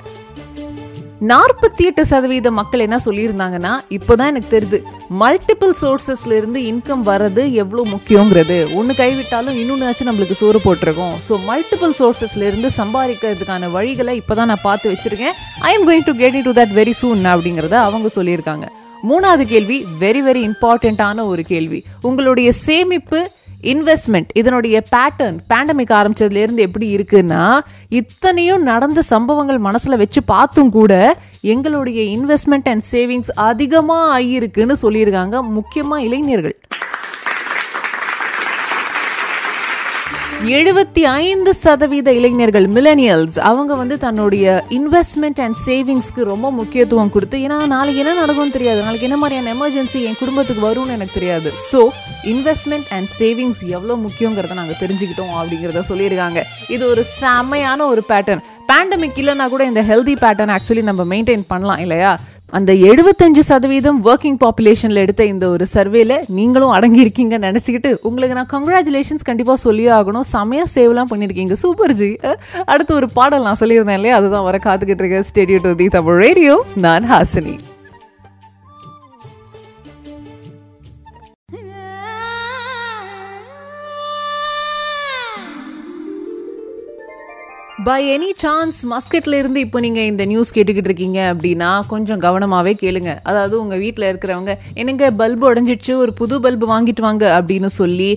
[1.31, 4.79] நாற்பத்தி எட்டு சதவீத மக்கள் என்ன சொல்லியிருந்தாங்கன்னா இப்போதான் எனக்கு தெரியுது
[5.21, 8.57] மல்டிபிள் சோர்சஸ்ல இருந்து இன்கம் வர்றது எவ்வளோ முக்கியங்கிறது.
[8.79, 11.15] ஒன்று கைவிட்டாலும் இன்னொன்னாச்சும் நம்மளுக்கு சோறு போட்டிருக்கோம்.
[11.29, 15.37] ஸோ மல்டிபிள் சோர்சஸ்ல இருந்து சம்பாதிக்கிறதுக்கான வழிகளை இப்போ தான் நான் பார்த்து வச்சிருக்கேன்.
[15.69, 18.67] I am going to get it to that very soon அப்படிங்கிறத அவங்க சொல்லியிருக்காங்க.
[19.11, 21.81] மூணாவது கேள்வி வெரி வெரி இம்பார்ட்டண்ட்டான ஒரு கேள்வி.
[22.09, 23.21] உங்களுடைய சேமிப்பு
[23.63, 31.17] இன்வெஸ்ட்மெண்ட் இதனுடைய பேட்டர்ன் பேண்டமிக் ஆரம்பிச்சதுல இருந்து எப்படி இருக்குன்னா இத்தனையும் நடந்த சம்பவங்கள் மனசுல வச்சு பார்த்தும் கூட
[31.41, 36.59] எங்களுடைய இன்வெஸ்ட்மெண்ட் அண்ட் சேவிங்ஸ் அதிகமா ஆகியிருக்குன்னு சொல்லியிருக்காங்க முக்கியமா இளைஞர்கள்.
[40.51, 47.67] எழுபத்தி ஐந்து சதவீத இளைஞர்கள் மிலனியல்ஸ் அவங்க வந்து தன்னுடைய இன்வெஸ்ட்மெண்ட் அண்ட் சேவிங்ஸ்க்கு ரொம்ப முக்கியத்துவம் கொடுத்து ஏன்னா
[47.67, 48.83] நாளைக்கு என்ன நடக்கும்னு தெரியாது.
[48.83, 51.53] நாளைக்கு என்ன மாதிரியான எமர்ஜென்சி என் குடும்பத்துக்கு வரும்னு எனக்கு தெரியாது.
[51.71, 51.89] ஸோ
[52.33, 56.43] இன்வெஸ்ட்மெண்ட் அண்ட் சேவிங்ஸ் எவ்வளோ முக்கியங்கிறத நாங்கள் தெரிஞ்சுக்கிட்டோம் அப்படிங்கிறத சொல்லியிருக்காங்க.
[56.69, 61.79] இது ஒரு செம்மையான ஒரு பேட்டர்ன் பேண்டமிக் இல்லைன்னா கூட இந்த ஹெல்தி பேட்டர்ன் ஆக்சுவலி நம்ம மெயின்டைன் பண்ணலாம்
[61.79, 62.19] இல்லையா?
[62.59, 69.27] அந்த எழுபத்தஞ்சு சதவீதம் ஒர்க்கிங் பாப்புலேஷனில் எடுத்த இந்த ஒரு சர்வேல நீங்களும் அடங்கியிருக்கீங்க நினச்சிக்கிட்டு உங்களுக்கு நான் கங்க்ராச்சுலேஷன்ஸ்
[69.29, 70.29] கண்டிப்பாக சொல்லியே ஆகணும்.
[70.33, 71.53] செமையா சேவ்லாம் பண்ணியிருக்கீங்க.
[71.53, 72.11] சூப்பர் ஜி
[72.65, 74.17] அடுத்து ஒரு பாடல் நான் சொல்லியிருந்தேன் இல்லையா?
[74.17, 77.55] அதுதான் வர காத்துக்கிட்டு இருக்கேன் studio to the Tamil radio நான் ஹாசினி.
[87.87, 93.11] பை எனி சான்ஸ் மஸ்கெட்ல இருந்து இப்போ நீங்கள் இந்த நியூஸ் கேட்டுக்கிட்டு இருக்கீங்க அப்படின்னா கொஞ்சம் கவனமாகவே கேளுங்க.
[93.23, 98.11] அதாவது உங்க வீட்டில் இருக்கிறவங்க என்னங்க பல்பு உடஞ்சிடுச்சு ஒரு புது பல்பு வாங்கிட்டு வாங்க அப்படின்னு சொல்லி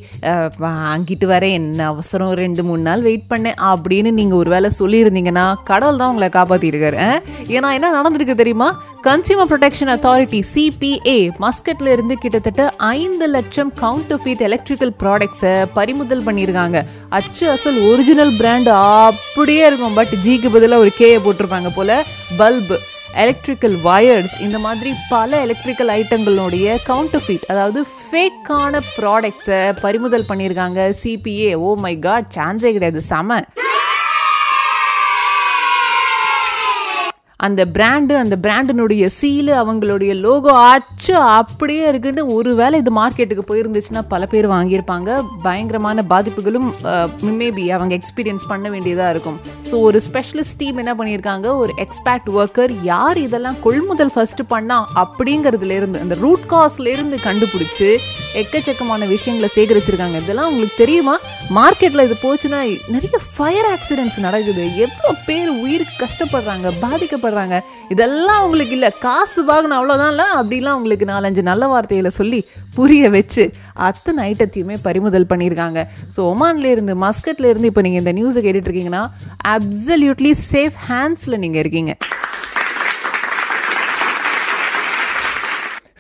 [0.58, 5.98] வாங்கிட்டு வரேன் என்ன அவசரம் ரெண்டு மூணு நாள் வெயிட் பண்ணேன் அப்படின்னு நீங்க ஒரு வேளை சொல்லியிருந்தீங்கன்னா கடவுள்
[5.98, 7.00] தான் உங்களை காப்பாற்றிருக்காரு
[7.48, 8.70] ஏன்னா என்ன நடந்திருக்கு தெரியுமா?
[9.08, 16.80] கன்சியூமர் ப்ரொடெக்ஷன் அத்தாரிட்டி சிபிஏ மஸ்கட்ல இருந்து கிட்டத்தட்ட ஐந்து லட்சம் கவுண்டர்ஃபீட் எலக்ட்ரிக்கல் ப்ராடக்ட்ஸை பறிமுதல் பண்ணியிருக்காங்க
[17.18, 19.98] அச்சு அசல் ஒரிஜினல் பிராண்ட் அப்படியே இருக்கும்.
[20.00, 22.00] பட் ஜிக்கு பதிலாக ஒரு கேயை போட்டிருப்பாங்க போல
[22.40, 22.78] பல்பு
[23.26, 31.64] எலக்ட்ரிக்கல் வயர்ஸ் இந்த மாதிரி பல எலக்ட்ரிக்கல் ஐட்டங்களுடைய கவுண்டர்ஃபீட் அதாவது ஃபேக்கான ப்ராடக்ட்ஸை பறிமுதல் பண்ணியிருக்காங்க CPA oh
[31.68, 33.02] oh my God சான்ஸே கிடையாது.
[33.12, 33.40] செம.
[37.38, 44.26] அந்த பிராண்டு அந்த பிராண்டினுடைய சீலு அவங்களுடைய லோகோ அச்சு அப்படியே இருக்குன்னு ஒருவேளை இது மார்க்கெட்டுக்கு போயிருந்துச்சுன்னா பல
[44.26, 45.22] பேர் வாங்கியிருப்பாங்க.
[45.44, 46.74] பயங்கரமான பாதிப்புகளும்
[47.40, 49.40] மேபி அவங்க எக்ஸ்பீரியன்ஸ் பண்ண வேண்டியதாக இருக்கும்.
[49.70, 51.48] ஸோ ஒரு ஸ்பெஷலிஸ்ட் டீம் என்ன பண்ணியிருக்காங்க?
[51.62, 57.90] ஒரு எக்ஸ்பேர்ட் ஒர்க்கர் யார் இதெல்லாம் கொள்முதல் ஃபர்ஸ்ட் பண்ணா அப்படிங்கிறதுலேருந்து அந்த ரூட் காஸ்லேருந்து கண்டுபிடிச்சி
[58.42, 60.18] எக்கச்சக்கமான விஷயங்களை சேகரிச்சிருக்காங்க.
[60.24, 61.16] இதெல்லாம் உங்களுக்கு தெரியுமா?
[61.58, 62.60] மார்க்கெட்டில் இது போச்சுன்னா
[62.96, 64.64] நிறைய ஃபயர் ஆக்சிடென்ட்ஸ் நடக்குது.
[64.86, 67.58] எவ்வளோ பேர் உயிருக்கு கஷ்டப்படுறாங்க பாதிக்கப்படுறாங்க.
[67.90, 68.92] இதெல்லாம் உங்களுக்கு இல்லை.
[69.00, 72.42] காசு வாங்கணும் அவ்வளோதான்ல அப்படிலாம் உங்களுக்கு நாலஞ்சு நல்ல வார்த்தைகளை சொல்லி
[72.78, 73.44] புரிய வச்சு
[73.88, 75.80] அத்தனை ஐட்டத்தையுமே பறிமுதல் பண்ணியிருக்காங்க.
[76.16, 79.04] ஸோ ஒமான்லேருந்து மஸ்கட்லேருந்து இப்போ நீங்கள் இந்த நியூஸை கேட்டுட்ருக்கீங்கன்னா
[79.56, 81.94] அப்சல்யூட்லி சேஃப் ஹேண்ட்ஸில் நீங்கள் இருக்கீங்க.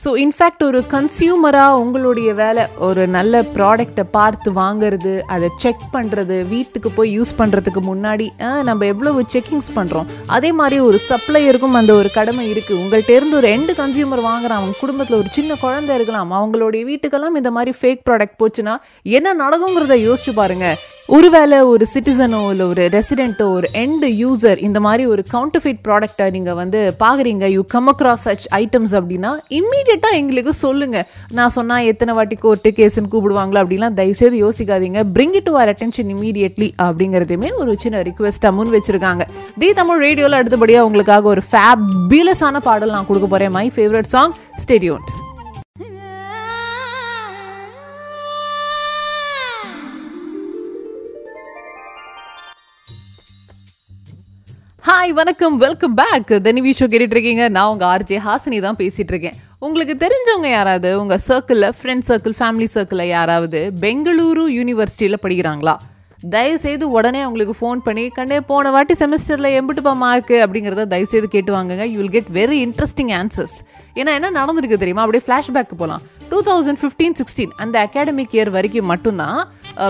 [0.06, 6.90] ஸோ இன்ஃபேக்ட் ஒரு கன்சியூமராக உங்களுடைய வேலை ஒரு நல்ல ப்ராடக்டை பார்த்து வாங்குறது அதை செக் பண்ணுறது வீட்டுக்கு
[6.92, 8.28] போய் யூஸ் பண்ணுறதுக்கு முன்னாடி
[8.64, 13.50] நம்ம எவ்வளவு செக்கிங்ஸ் பண்ணுறோம் அதே மாதிரி ஒரு சப்ளையருக்கும் அந்த ஒரு கடமை இருக்குது உங்கள்கிட்ட இருந்து ஒரு
[13.50, 18.40] எண்டு கன்சியூமர் வாங்குறான் அவங்க குடும்பத்தில் ஒரு சின்ன குழந்தை இருக்கலாம் அவங்களுடைய வீட்டுக்கெல்லாம் இந்த மாதிரி ஃபேக் ப்ராடக்ட்
[18.40, 18.76] போச்சுன்னா
[19.12, 20.78] என்ன நடக்குங்கிறத யோசிச்சு பாருங்கள்
[21.10, 26.54] ஒருவேளை ஒரு சிட்டிசனோ இல்லை ஒரு ரெசிடென்ட்டோ ஒரு எண்டு யூசர் இந்த மாதிரி ஒரு கவுண்டர்ஃபிட் ப்ராடக்டை நீங்கள்
[26.54, 32.36] வந்து பார்க்குறீங்க you come across such items அப்படின்னா இம்மீடியட்டாக எங்களுக்கு சொல்லுங்கள் நான் சொன்னால் எத்தனை வாட்டி
[32.36, 35.02] கோர்ட்டு கேஸுன்னு கூப்பிடுவாங்களா அப்படிலாம் தயவுசெய்து யோசிக்காதீங்க.
[35.18, 39.26] Bring it to our attention immediately அப்படிங்கிறதுமே ஒரு சின்ன ரிக்வெஸ்ட்டாக முன் வச்சுருக்காங்க.
[39.60, 45.06] தி தமிழ் ரேடியோவில் அடுத்தபடியாக உங்களுக்காக ஒரு ஃபேபிலஸான பாடல் நான் கொடுக்க போகிறேன் மை ஃபேவரட் சாங் ஸ்டேடியோன்
[54.88, 55.56] ஹாய் வணக்கம்.
[55.58, 57.44] வெல்கம் பேக் தனிவி ஷோ கேட்டுட்டு இருக்கீங்க.
[57.56, 59.38] நான் உங்கள் ஆர்ஜே ஹாசினி தான் பேசிகிட்டு இருக்கேன்.
[59.66, 65.76] உங்களுக்கு தெரிஞ்சவங்க யாராவது உங்கள் சர்க்கிளில் ஃப்ரெண்ட் சர்க்கிள் ஃபேமிலி சர்க்கிளில் யாராவது பெங்களூரு யூனிவர்சிட்டியில் படிக்கிறாங்களா?
[66.36, 71.88] தயவுசெய்து உடனே அவங்களுக்கு ஃபோன் பண்ணி கண்டே போன வாட்டி செமஸ்டரில் எம்பிட்டுப்பா மார்க்கு அப்படிங்கிறத தயவுசெய்து கேட்டு வாங்குங்க.
[71.94, 73.58] You will get very interesting answers
[74.00, 75.04] ஏன்னா என்ன நடந்திருக்கு தெரியுமா?
[75.06, 79.40] அப்படியே ஃப்ளாஷ்பேக் போகலாம் டூ தௌசண்ட் ஃபிஃப்டீன் சிக்ஸ்டீன் அந்த அகாடமிக் இயர் வரைக்கும் மட்டும்தான்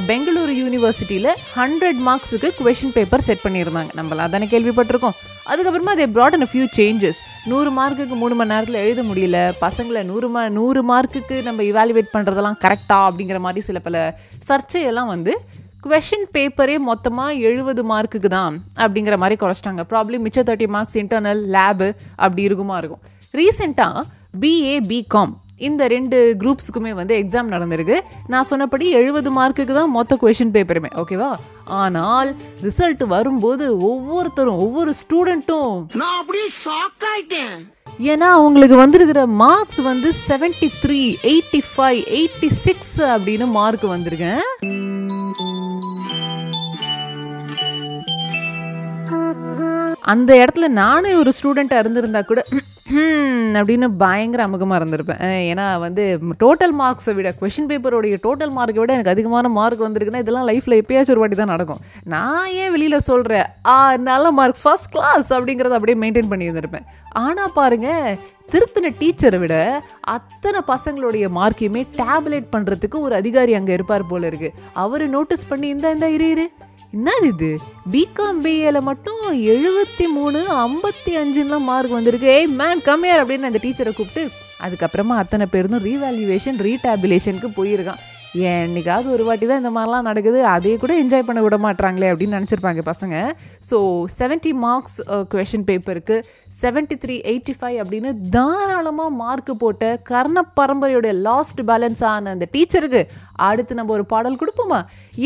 [0.10, 3.92] பெங்களூரு யூனிவர்சிட்டியில் ஹண்ட்ரட் மார்க்ஸுக்கு கொஷின் பேப்பர் செட் பண்ணியிருந்தாங்க.
[4.00, 5.16] நம்மள தானே கேள்விப்பட்டிருக்கோம்.
[5.52, 7.20] அதுக்கப்புறமா அதே ப்ராட் அண்ட் ஃபியூ சேஞ்சஸ்
[7.52, 9.40] நூறு மார்க்குக்கு மூணு மணி நேரத்தில் எழுத முடியல.
[9.66, 14.04] பசங்களை நூறு மா நூறு மார்க்குக்கு நம்ம இவாலுவேட் பண்ணுறதெல்லாம் கரெக்டா அப்படிங்கிற மாதிரி சில பல
[14.50, 15.34] சர்ச்சையெல்லாம் வந்து
[15.86, 19.84] கொஷின் பேப்பரே மொத்தமாக எழுபது மார்க்குக்கு தான் அப்படிங்கிற மாதிரி குறைச்சிட்டாங்க.
[19.94, 21.90] ப்ராப்ளம் மிச்சம் தேர்ட்டி மார்க்ஸ் இன்டர்னல் லேபு
[22.26, 23.04] அப்படி இருக்குமா இருக்கும்.
[23.40, 24.06] ரீசெண்டாக
[24.44, 27.98] பிஏ பிகாம் இந்த ரெண்டு குரூப்ஸுக்குமே வந்து எக்ஸாம் நடந்திருக்கு.
[28.32, 31.30] நான் சொன்னபடி எழுபது மார்க்குக்கு தான் மொத்த கொஷின் பேப்பருமே ஓகேவா
[31.82, 32.32] ஆனால்
[32.66, 37.56] ரிசல்ட் வரும்போது ஒவ்வொருத்தரும் ஒவ்வொரு ஸ்டூடெண்ட்டும் நான் அப்படியே ஷாக் ஆயிட்டேன்.
[38.12, 41.00] ஏன்னா அவங்களுக்கு வந்திருக்கிற மார்க்ஸ் வந்து 73 three
[41.32, 44.44] eighty five eighty six அப்படின்னு மார்க் வந்திருக்கேன்
[50.14, 52.42] அந்த இடத்துல நானே ஒரு ஸ்டூடெண்ட்டாக இருந்திருந்தா கூட
[52.86, 55.22] "ஹம்" அப்படின்னு பயங்கர அமுகமாக இருந்திருப்பேன்.
[55.52, 56.04] ஏன்னா வந்து
[56.44, 61.14] டோட்டல் மார்க்ஸை விட கொஷின் பேப்பரோடைய டோட்டல் மார்க்கை விட எனக்கு அதிகமான மார்க் வந்திருக்குன்னா இதெல்லாம் லைஃப்பில் எப்பயாச்சும்
[61.16, 61.82] ஒரு வாட்டி தான் நடக்கும்.
[62.14, 63.78] நான் ஏன் வெளியில் சொல்கிறேன் ஆ
[64.12, 66.88] நல்ல மார்க் ஃபர்ஸ்ட் கிளாஸ் அப்படிங்கிறத அப்படியே மெயின்டைன் பண்ணி இருந்திருப்பேன்
[67.26, 68.18] ஆனால் பாருங்கள்
[68.52, 69.56] திருத்தின டீச்சரை விட
[70.02, 74.54] அத்தனை பசங்களுடைய மார்க்கையுமே டேப்லெட் பண்ணுறதுக்கு ஒரு அதிகாரி அங்கே இருப்பார் போல இருக்கு.
[74.74, 76.46] அவர் நோட்டீஸ் பண்ணி இந்த இந்த இரு இரு.
[76.94, 77.58] என்னது இது?
[77.92, 82.28] பிகாம் பிஏல மட்டும் எழுபத்தி மூணு ஐம்பத்தி அஞ்சுலாம் மார்க் வந்திருக்கு.
[82.28, 84.24] ஏய் மேன் கம்மியார் அப்படின்னு அந்த டீச்சரை கூப்பிட்டு
[84.62, 88.02] அதுக்கப்புறமா அத்தனை பேருந்தும் ரீவேல்யூவேஷன் ரீடேபிலேஷனுக்கு போயிருக்கான்.
[88.44, 92.82] என்னைக்காவது ஒரு வாட்டி தான் இந்த மாதிரிலாம் நடக்குது அதையே கூட என்ஜாய் பண்ண விட மாட்டாங்களே அப்படின்னு நினச்சிருப்பாங்க
[92.86, 93.16] பசங்க.
[93.70, 93.78] ஸோ
[94.20, 94.98] 70 மார்க்ஸ்
[95.34, 96.16] கொஷின் பேப்பருக்கு
[96.62, 103.04] 73 த்ரீ எயிட்டி ஃபைவ் அப்படின்னு தாராளமாக மார்க் போட்ட கர்ண பரம்பரையோட லாஸ்ட் பேலன்ஸ் ஆன அந்த டீச்சருக்கு
[103.50, 104.82] அடுத்து நம்ம ஒரு பாடல் கொடுப்போமா?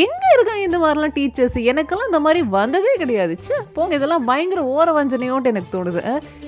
[0.05, 3.33] எங்கே இருக்காங்க இந்த மாதிரிலாம் டீச்சர்ஸ் எனக்கெல்லாம் இந்த மாதிரி வந்ததே கிடையாது.
[3.43, 6.03] ச்சே போங்க இதெல்லாம் பயங்கர ஓர வஞ்சனையோன்ட்டு எனக்கு தோணுது.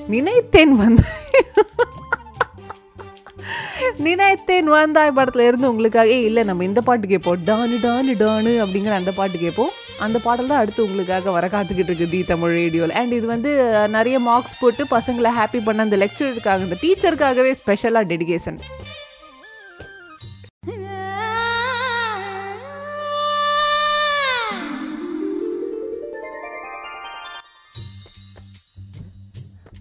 [0.07, 1.13] நினைத்தேன் வந்தேன்.
[4.07, 7.39] நினைத்தேன் வந்தாய் படத்துல இருந்து உங்களுக்காக இல்லை நம்ம இந்த பாட்டு கேட்போம்.
[7.49, 9.71] டானு டானு டானு அப்படிங்கிற அந்த பாட்டு கேட்போம்.
[10.05, 13.51] அந்த பாடல் தான் அடுத்து உங்களுக்காக வர காத்துக்கிட்டு இருக்கு தி தமிழ் ரேடியோவில் அண்ட் இது வந்து
[13.97, 18.57] நிறைய மார்க்ஸ் போட்டு பசங்களை ஹாப்பி பண்ண அந்த லெக்சருக்காக இந்த டீச்சருக்காகவே ஸ்பெஷலாக டெடிகேஷன்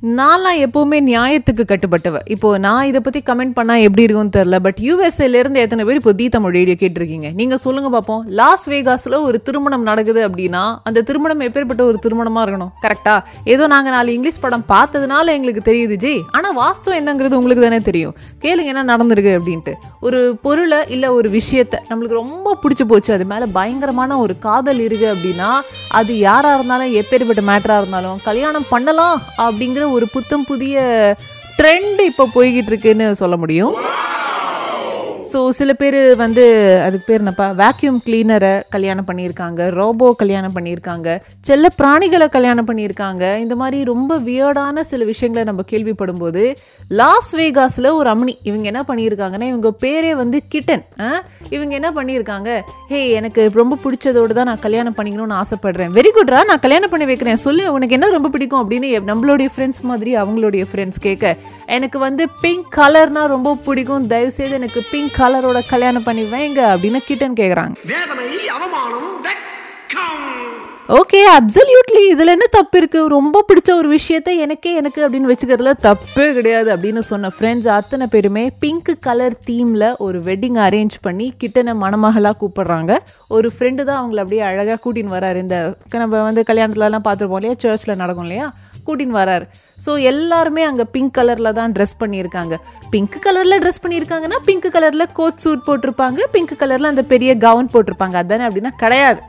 [0.03, 2.19] நான்லாம் எப்போவுமே நியாயத்துக்கு கட்டுப்பட்டவ.
[2.25, 6.13] இப்போ நான் இதை பத்தி கமெண்ட் பண்ணா எப்படி இருக்கும்னு தெரியல பட் யூஎஸ்ஏல இருந்து எத்தனை பேர் இப்போ
[6.13, 7.35] தீ தமிழ் ரேடியோ கேட்டிருக்கீங்க?
[7.35, 12.71] நீங்க சொல்லுங்க பார்ப்போம் லாஸ் வேகாஸ்ல ஒரு திருமணம் நடக்குது அப்படின்னா அந்த திருமணம் எப்பேற்பட்ட ஒரு திருமணமா இருக்கணும்?
[12.83, 16.23] கரெக்டா ஏதோ நாங்க நாலு இங்கிலீஷ் படம் பார்த்ததுனால எங்களுக்கு தெரியுது ஜி.
[16.31, 18.15] ஆனா வாஸ்தவம் என்னங்கிறது உங்களுக்கு தானே தெரியும்.
[18.41, 19.75] கேளுங்க என்ன நடந்திருக்கு அப்படின்ட்டு.
[20.01, 25.15] ஒரு பொருளை இல்ல ஒரு விஷயத்த நம்மளுக்கு ரொம்ப பிடிச்சு போச்சு அது மேல பயங்கரமான ஒரு காதல் இருக்கு
[25.15, 25.51] அப்படின்னா
[25.89, 30.85] அது யாரா இருந்தாலும் எப்பேற்பட்ட மேட்டரா இருந்தாலும் கல்யாணம் பண்ணலாம் அப்படிங்கிற ஒரு புத்தம் புதிய
[31.59, 33.75] ட்ரெண்ட் இப்போ போய்கிட்டு இருக்குன்னு சொல்ல முடியும்.
[35.33, 36.45] ஸோ சில பேர் வந்து
[36.85, 37.47] அதுக்கு பேர் என்னப்பா?
[37.61, 41.09] வேக்யூம் கிளீனரை கல்யாணம் பண்ணியிருக்காங்க ரோபோ கல்யாணம் பண்ணியிருக்காங்க
[41.49, 43.23] செல்ல பிராணிகளை கல்யாணம் பண்ணியிருக்காங்க.
[43.45, 46.43] இந்த மாதிரி ரொம்ப வியர்டான சில விஷயங்களை நம்ம கேள்விப்படும் போது
[47.01, 50.85] லாஸ் வேகாஸில் ஒரு அம்னி இவங்க என்ன பண்ணியிருக்காங்கன்னா இவங்க பேரே வந்து கிட்டன்
[51.57, 52.49] இவங்க என்ன பண்ணியிருக்காங்க?
[52.91, 55.95] ஹே எனக்கு ரொம்ப பிடிச்சதோடு தான் நான் கல்யாணம் பண்ணிக்கணும்னு ஆசைப்படுறேன்.
[56.01, 57.41] வெரி குட்ரா நான் கல்யாணம் பண்ணி வைக்கிறேன்.
[57.47, 58.63] சொல்லு உனக்கு என்ன ரொம்ப பிடிக்கும்?
[58.65, 61.35] அப்படின்னு நம்மளுடைய ஃப்ரெண்ட்ஸ் மாதிரி அவங்களுடைய ஃப்ரெண்ட்ஸ் கேட்க
[61.79, 64.07] எனக்கு வந்து பிங்க் கலர்னால் ரொம்ப பிடிக்கும்.
[64.13, 67.75] தயவுசெய்து எனக்கு பிங்க் கலரோட கல்யாணம் பண்ணி வைங்க அப்படின்னு கிட்டன் கேக்குறாங்க.
[67.85, 69.09] வேதனை அவமானம்
[70.99, 76.25] ஓகே அப்சல்யூட்லி இதில் என்ன தப்பு இருக்குது ரொம்ப பிடிச்ச ஒரு விஷயத்த எனக்கே எனக்கு அப்படின்னு வச்சுக்கிறதுல தப்பே
[76.39, 82.37] கிடையாது அப்படின்னு சொன்ன ஃப்ரெண்ட்ஸ் அத்தனை பேருமே பிங்க் கலர் தீமில் ஒரு வெட்டிங் அரேஞ்ச் பண்ணி கிட்டனை மணமகளாக
[82.41, 82.95] கூப்பிடுறாங்க.
[83.37, 85.41] ஒரு ஃப்ரெண்டு தான் அவங்கள அப்படியே அழகாக கூட்டின்னு வராரு.
[85.45, 85.59] இந்த
[86.05, 87.59] நம்ம வந்து கல்யாணத்துலலாம் பார்த்துருப்போம் இல்லையா?
[87.65, 88.49] சர்ச்சில் நடக்கும் இல்லையா?
[88.87, 89.47] கூட்டின்னு வராரு.
[89.85, 92.57] ஸோ எல்லாருமே அங்கே பிங்க் கலரில் தான் ட்ரெஸ் பண்ணியிருக்காங்க.
[92.95, 96.21] பிங்க் கலரில் ட்ரெஸ் பண்ணியிருக்காங்கன்னா பிங்க் கலரில் கோட் சூட் போட்டிருப்பாங்க.
[96.35, 98.17] பிங்க் கலரில் அந்த பெரிய கவுன் போட்டிருப்பாங்க.
[98.25, 99.23] அதானே அப்படின்னா கிடையாது.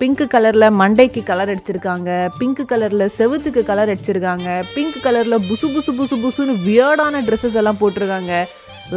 [0.00, 2.10] பிங்க் கலரில் மண்டைக்கு கலர் அடிச்சிருக்காங்க.
[2.38, 4.48] பிங்க் கலரில் செவுத்துக்கு கலர் அடிச்சிருக்காங்க.
[4.74, 8.32] பிங்க் கலரில் புசு புசு புசு புசுன்னு வியர்டான ட்ரெஸ்ஸஸ் எல்லாம் போட்டிருக்காங்க.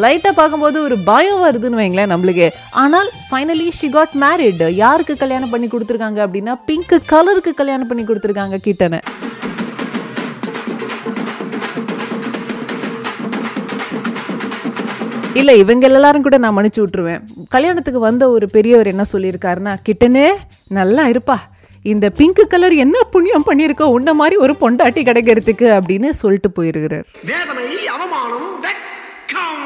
[0.04, 2.48] லைட்டாக பார்க்கும்போது ஒரு பயம் வருதுன்னு வைங்களேன் நம்மளுக்கு.
[2.84, 8.60] ஆனால் ஃபைனலி ஷி காட் மேரிட் யாருக்கு கல்யாணம் பண்ணி கொடுத்துருக்காங்க அப்படின்னா பிங்க் கலருக்கு கல்யாணம் பண்ணி கொடுத்துருக்காங்க
[8.68, 9.02] கிட்டனை
[15.39, 17.22] இல்லை இவங்க எல்லாரும் கூட நான் மன்னிச்சு விட்டுருவேன்.
[17.54, 20.28] கல்யாணத்துக்கு வந்த ஒரு பெரியவர் என்ன சொல்லியிருக்காருன்னா கிட்டனே
[20.78, 21.38] நல்லா இருப்பா.
[21.93, 23.86] இந்த பிங்க் கலர் என்ன புண்ணியம் பண்ணியிருக்கோ?
[23.96, 27.08] உன்ன மாதிரி ஒரு பொண்டாட்டி கிடைக்கிறதுக்கு அப்படின்னு சொல்லிட்டு போயிருக்கிறார்.
[27.32, 27.63] வேதனை
[27.96, 29.63] அவமானம் வெட்கம்.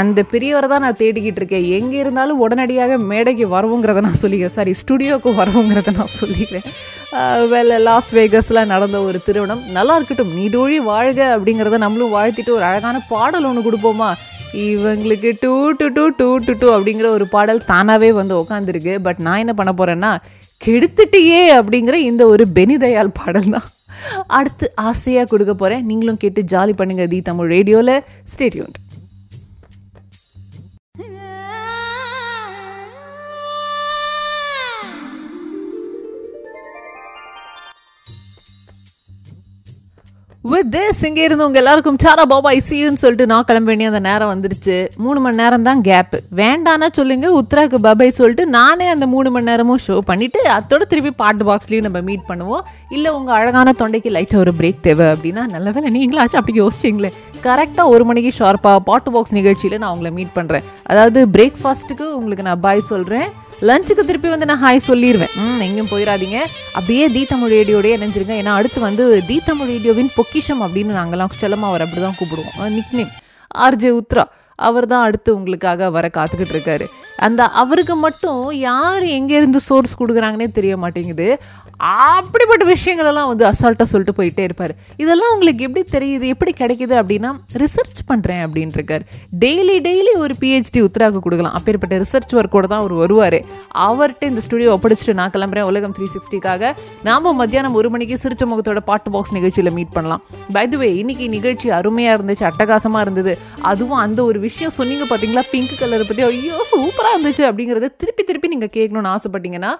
[0.00, 1.68] அந்த பெரியவரை தான் நான் தேடிக்கிட்டு இருக்கேன்.
[1.78, 4.56] எங்கே இருந்தாலும் உடனடியாக மேடைக்கு வரவுங்கிறத நான் சொல்லிக்கிறேன்.
[4.58, 6.66] சாரி ஸ்டுடியோக்கு வரவுங்கிறத நான் சொல்லிக்கிறேன்.
[7.52, 9.62] வெல் லாஸ் வேகஸில் நடந்த ஒரு திருமணம்.
[9.78, 10.34] நல்லா இருக்கட்டும்.
[10.40, 14.10] நீடோழி வாழ்க அப்படிங்கிறத நம்மளும் வாழ்த்திட்டு ஒரு அழகான பாடல் ஒன்று கொடுப்போமா?
[14.66, 19.38] இவங்களுக்கு டூ டு டூ டூ டு டூ அப்படிங்கிற ஒரு பாடல் தானாகவே வந்து உட்காந்துருக்கு பட் நான்
[19.38, 20.10] என்ன பண்ண போகிறேன்னா
[20.60, 23.68] கெடுத்துட்டியே அப்படிங்கிற இந்த ஒரு பெனிதயால் பாடல் தான்.
[24.28, 27.94] அடுத்து ஆசையாக கொடுக்க போகிறேன் நீங்களும் கேட்டு ஜாலி பண்ணுங்கள் தி தமிழ் ரேடியோவில்
[28.28, 28.74] ஸ்டேடியோன்
[40.44, 44.30] வித் திஸ் இங்கே இருந்து உங்கள் எல்லாருக்கும் சாரா பாபா ஐசியூன்னு சொல்லிட்டு நான் கிளம்ப வேண்டிய அந்த நேரம்
[44.32, 44.76] வந்துருச்சு.
[45.04, 49.82] மூணு மணி நேரம் தான் கேப்பு வேண்டானா சொல்லுங்க உத்ராக்கு பபாய் சொல்லிட்டு நானே அந்த மூணு மணி நேரமும்
[49.86, 52.64] ஷோ பண்ணிவிட்டு அதோட திருப்பி பாட்டு பாக்ஸ்லேயும் நம்ம மீட் பண்ணுவோம்.
[52.96, 57.12] இல்லை உங்கள் அழகான தொண்டைக்கு லைட்டாக ஒரு பிரேக் தேவை அப்படின்னா நல்ல வேலை நீங்களாச்சும் அப்படி யோசிச்சிங்களே
[57.48, 62.64] கரெக்டாக ஒரு மணிக்கு ஷார்ப்பாக பாட்டு பாக்ஸ் நிகழ்ச்சியில் நான் உங்களை மீட் பண்ணுறேன் அதாவது பிரேக்ஃபாஸ்ட்டுக்கு உங்களுக்கு நான்
[62.66, 63.28] பாய் சொல்கிறேன்
[63.68, 66.38] லஞ்சுக்கு திருப்பி வந்து நான் ஹாய் சொல்லிடுவேன் எங்கேயும் போயிடாதீங்க.
[66.76, 68.34] அப்படியே தீ தமிழ் ரேடியோடய இணைஞ்சிருங்க.
[68.40, 72.94] ஏன்னா அடுத்து வந்து தீ தமிழ் ரேடியோவின் பொக்கிஷம் அப்படின்னு நாங்கள்லாம் செல்லமாக அவர் அப்படி தான் கூப்பிடுவோம் நிக்
[72.98, 73.12] நேம்
[73.66, 74.24] ஆர்ஜே உத்ரா.
[74.68, 76.86] அவர் தான் அடுத்து உங்களுக்காக வர காத்துக்கிட்டு இருக்காரு.
[77.26, 81.28] அந்த அவருக்கு மட்டும் யார் எங்கேருந்து சோர்ஸ் கொடுக்குறாங்கன்னே தெரிய மாட்டேங்குது.
[81.88, 84.72] அப்படிப்பட்ட விஷயங்களெல்லாம் வந்து அசால்ட்டாக சொல்லிட்டு போயிட்டே இருப்பார்.
[85.02, 86.26] இதெல்லாம் உங்களுக்கு எப்படி தெரியுது?
[86.34, 87.30] எப்படி கிடைக்குது அப்படின்னா
[87.62, 89.04] ரிசர்ச் பண்ணுறேன் அப்படின்ட்டுருக்கார்
[89.44, 91.54] டெய்லி டெய்லி ஒரு பிஹெச்டி உத்தராக கொடுக்கலாம்.
[91.58, 93.38] அப்பேற்பட்ட ரிசர்ச் ஒர்க்கோடு தான் அவர் வருவார்.
[93.86, 95.68] அவர்கிட்ட இந்த ஸ்டுடியோ ஒப்படைச்சிட்டு நான் கிளம்புறேன்.
[95.70, 96.72] உலகம் த்ரீ சிக்ஸ்டிக்காக
[97.08, 100.24] நாம மத்தியானம் ஒரு மணிக்கு சிரிச்ச முகத்தோட பாட்டு பாக்ஸ் நிகழ்ச்சியில் மீட் பண்ணலாம்.
[100.56, 103.34] பைதுவே இன்னைக்கு நிகழ்ச்சி அருமையாக இருந்துச்சு அட்டகாசமாக இருந்தது.
[103.70, 108.52] அதுவும் அந்த ஒரு விஷயம் சொன்னீங்க பார்த்தீங்களா பிங்க் கலரை பற்றி ஐயோ சூப்பராக இருந்துச்சு அப்படிங்கிறத திருப்பி திருப்பி
[108.54, 109.72] நீங்கள் கேட்கணும்னு ஆசைப்பட்டீங்கன்னா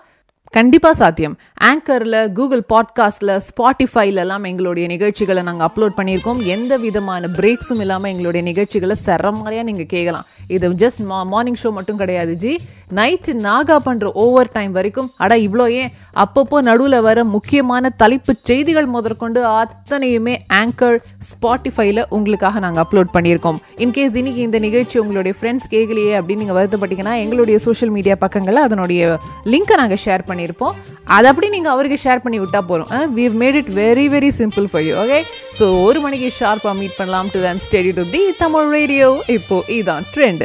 [0.55, 1.35] கண்டிப்பாக சாத்தியம்.
[1.69, 6.41] ஆங்கரில் கூகுள் பாட்காஸ்ட்டில் ஸ்பாட்டிஃபைலலாம் எங்களுடைய நிகழ்ச்சிகளை நாங்கள் அப்லோட் பண்ணியிருக்கோம்.
[6.55, 11.97] எந்த விதமான பிரேக்ஸும் இல்லாமல் எங்களுடைய நிகழ்ச்சிகளை சரமாரியாக நீங்கள் கேட்கலாம் இது ஜஸ்ட் மா மார்னிங் ஷோ மட்டும்
[11.97, 12.53] கிடையாது ஜி.
[12.99, 15.91] நைட்டு நாகா பண்ணுற ஓவர் டைம் வரைக்கும் அட இவ்வளோ ஏன்?
[16.23, 20.99] அப்பப்போ நடுவில் வர முக்கியமான தலைப்பு செய்திகள் முதற்கொண்டு அத்தனையுமே ஆங்கர்
[21.31, 23.61] ஸ்பாட்டிஃபைல உங்களுக்காக நாங்கள் அப்லோட் பண்ணியிருக்கோம்.
[23.85, 29.19] இன்கேஸ் இன்னைக்கு இந்த நிகழ்ச்சி உங்களுடைய ஃப்ரெண்ட்ஸ் கேட்கலையே அப்படின்னு நீங்கள் வருத்தப்பட்டீங்கன்னா எங்களுடைய சோஷியல் மீடியா பக்கங்களில் அதனுடைய
[29.55, 30.75] லிங்க்கை நாங்கள் ஷேர் பண்ணி பண்ணியிருப்போம்.
[31.17, 34.85] அதை அப்படி நீங்கள் அவருக்கு ஷேர் பண்ணி விட்டா போகிறோம் we made it very very simple for
[34.89, 35.21] you okay
[35.59, 37.31] so ஒரு மணிக்கு ஷார்ப்பாக மீட் பண்ணலாம்.
[37.37, 40.45] டு தன் steady to the Tamil radio இப்போ இதான் ட்ரெண்ட்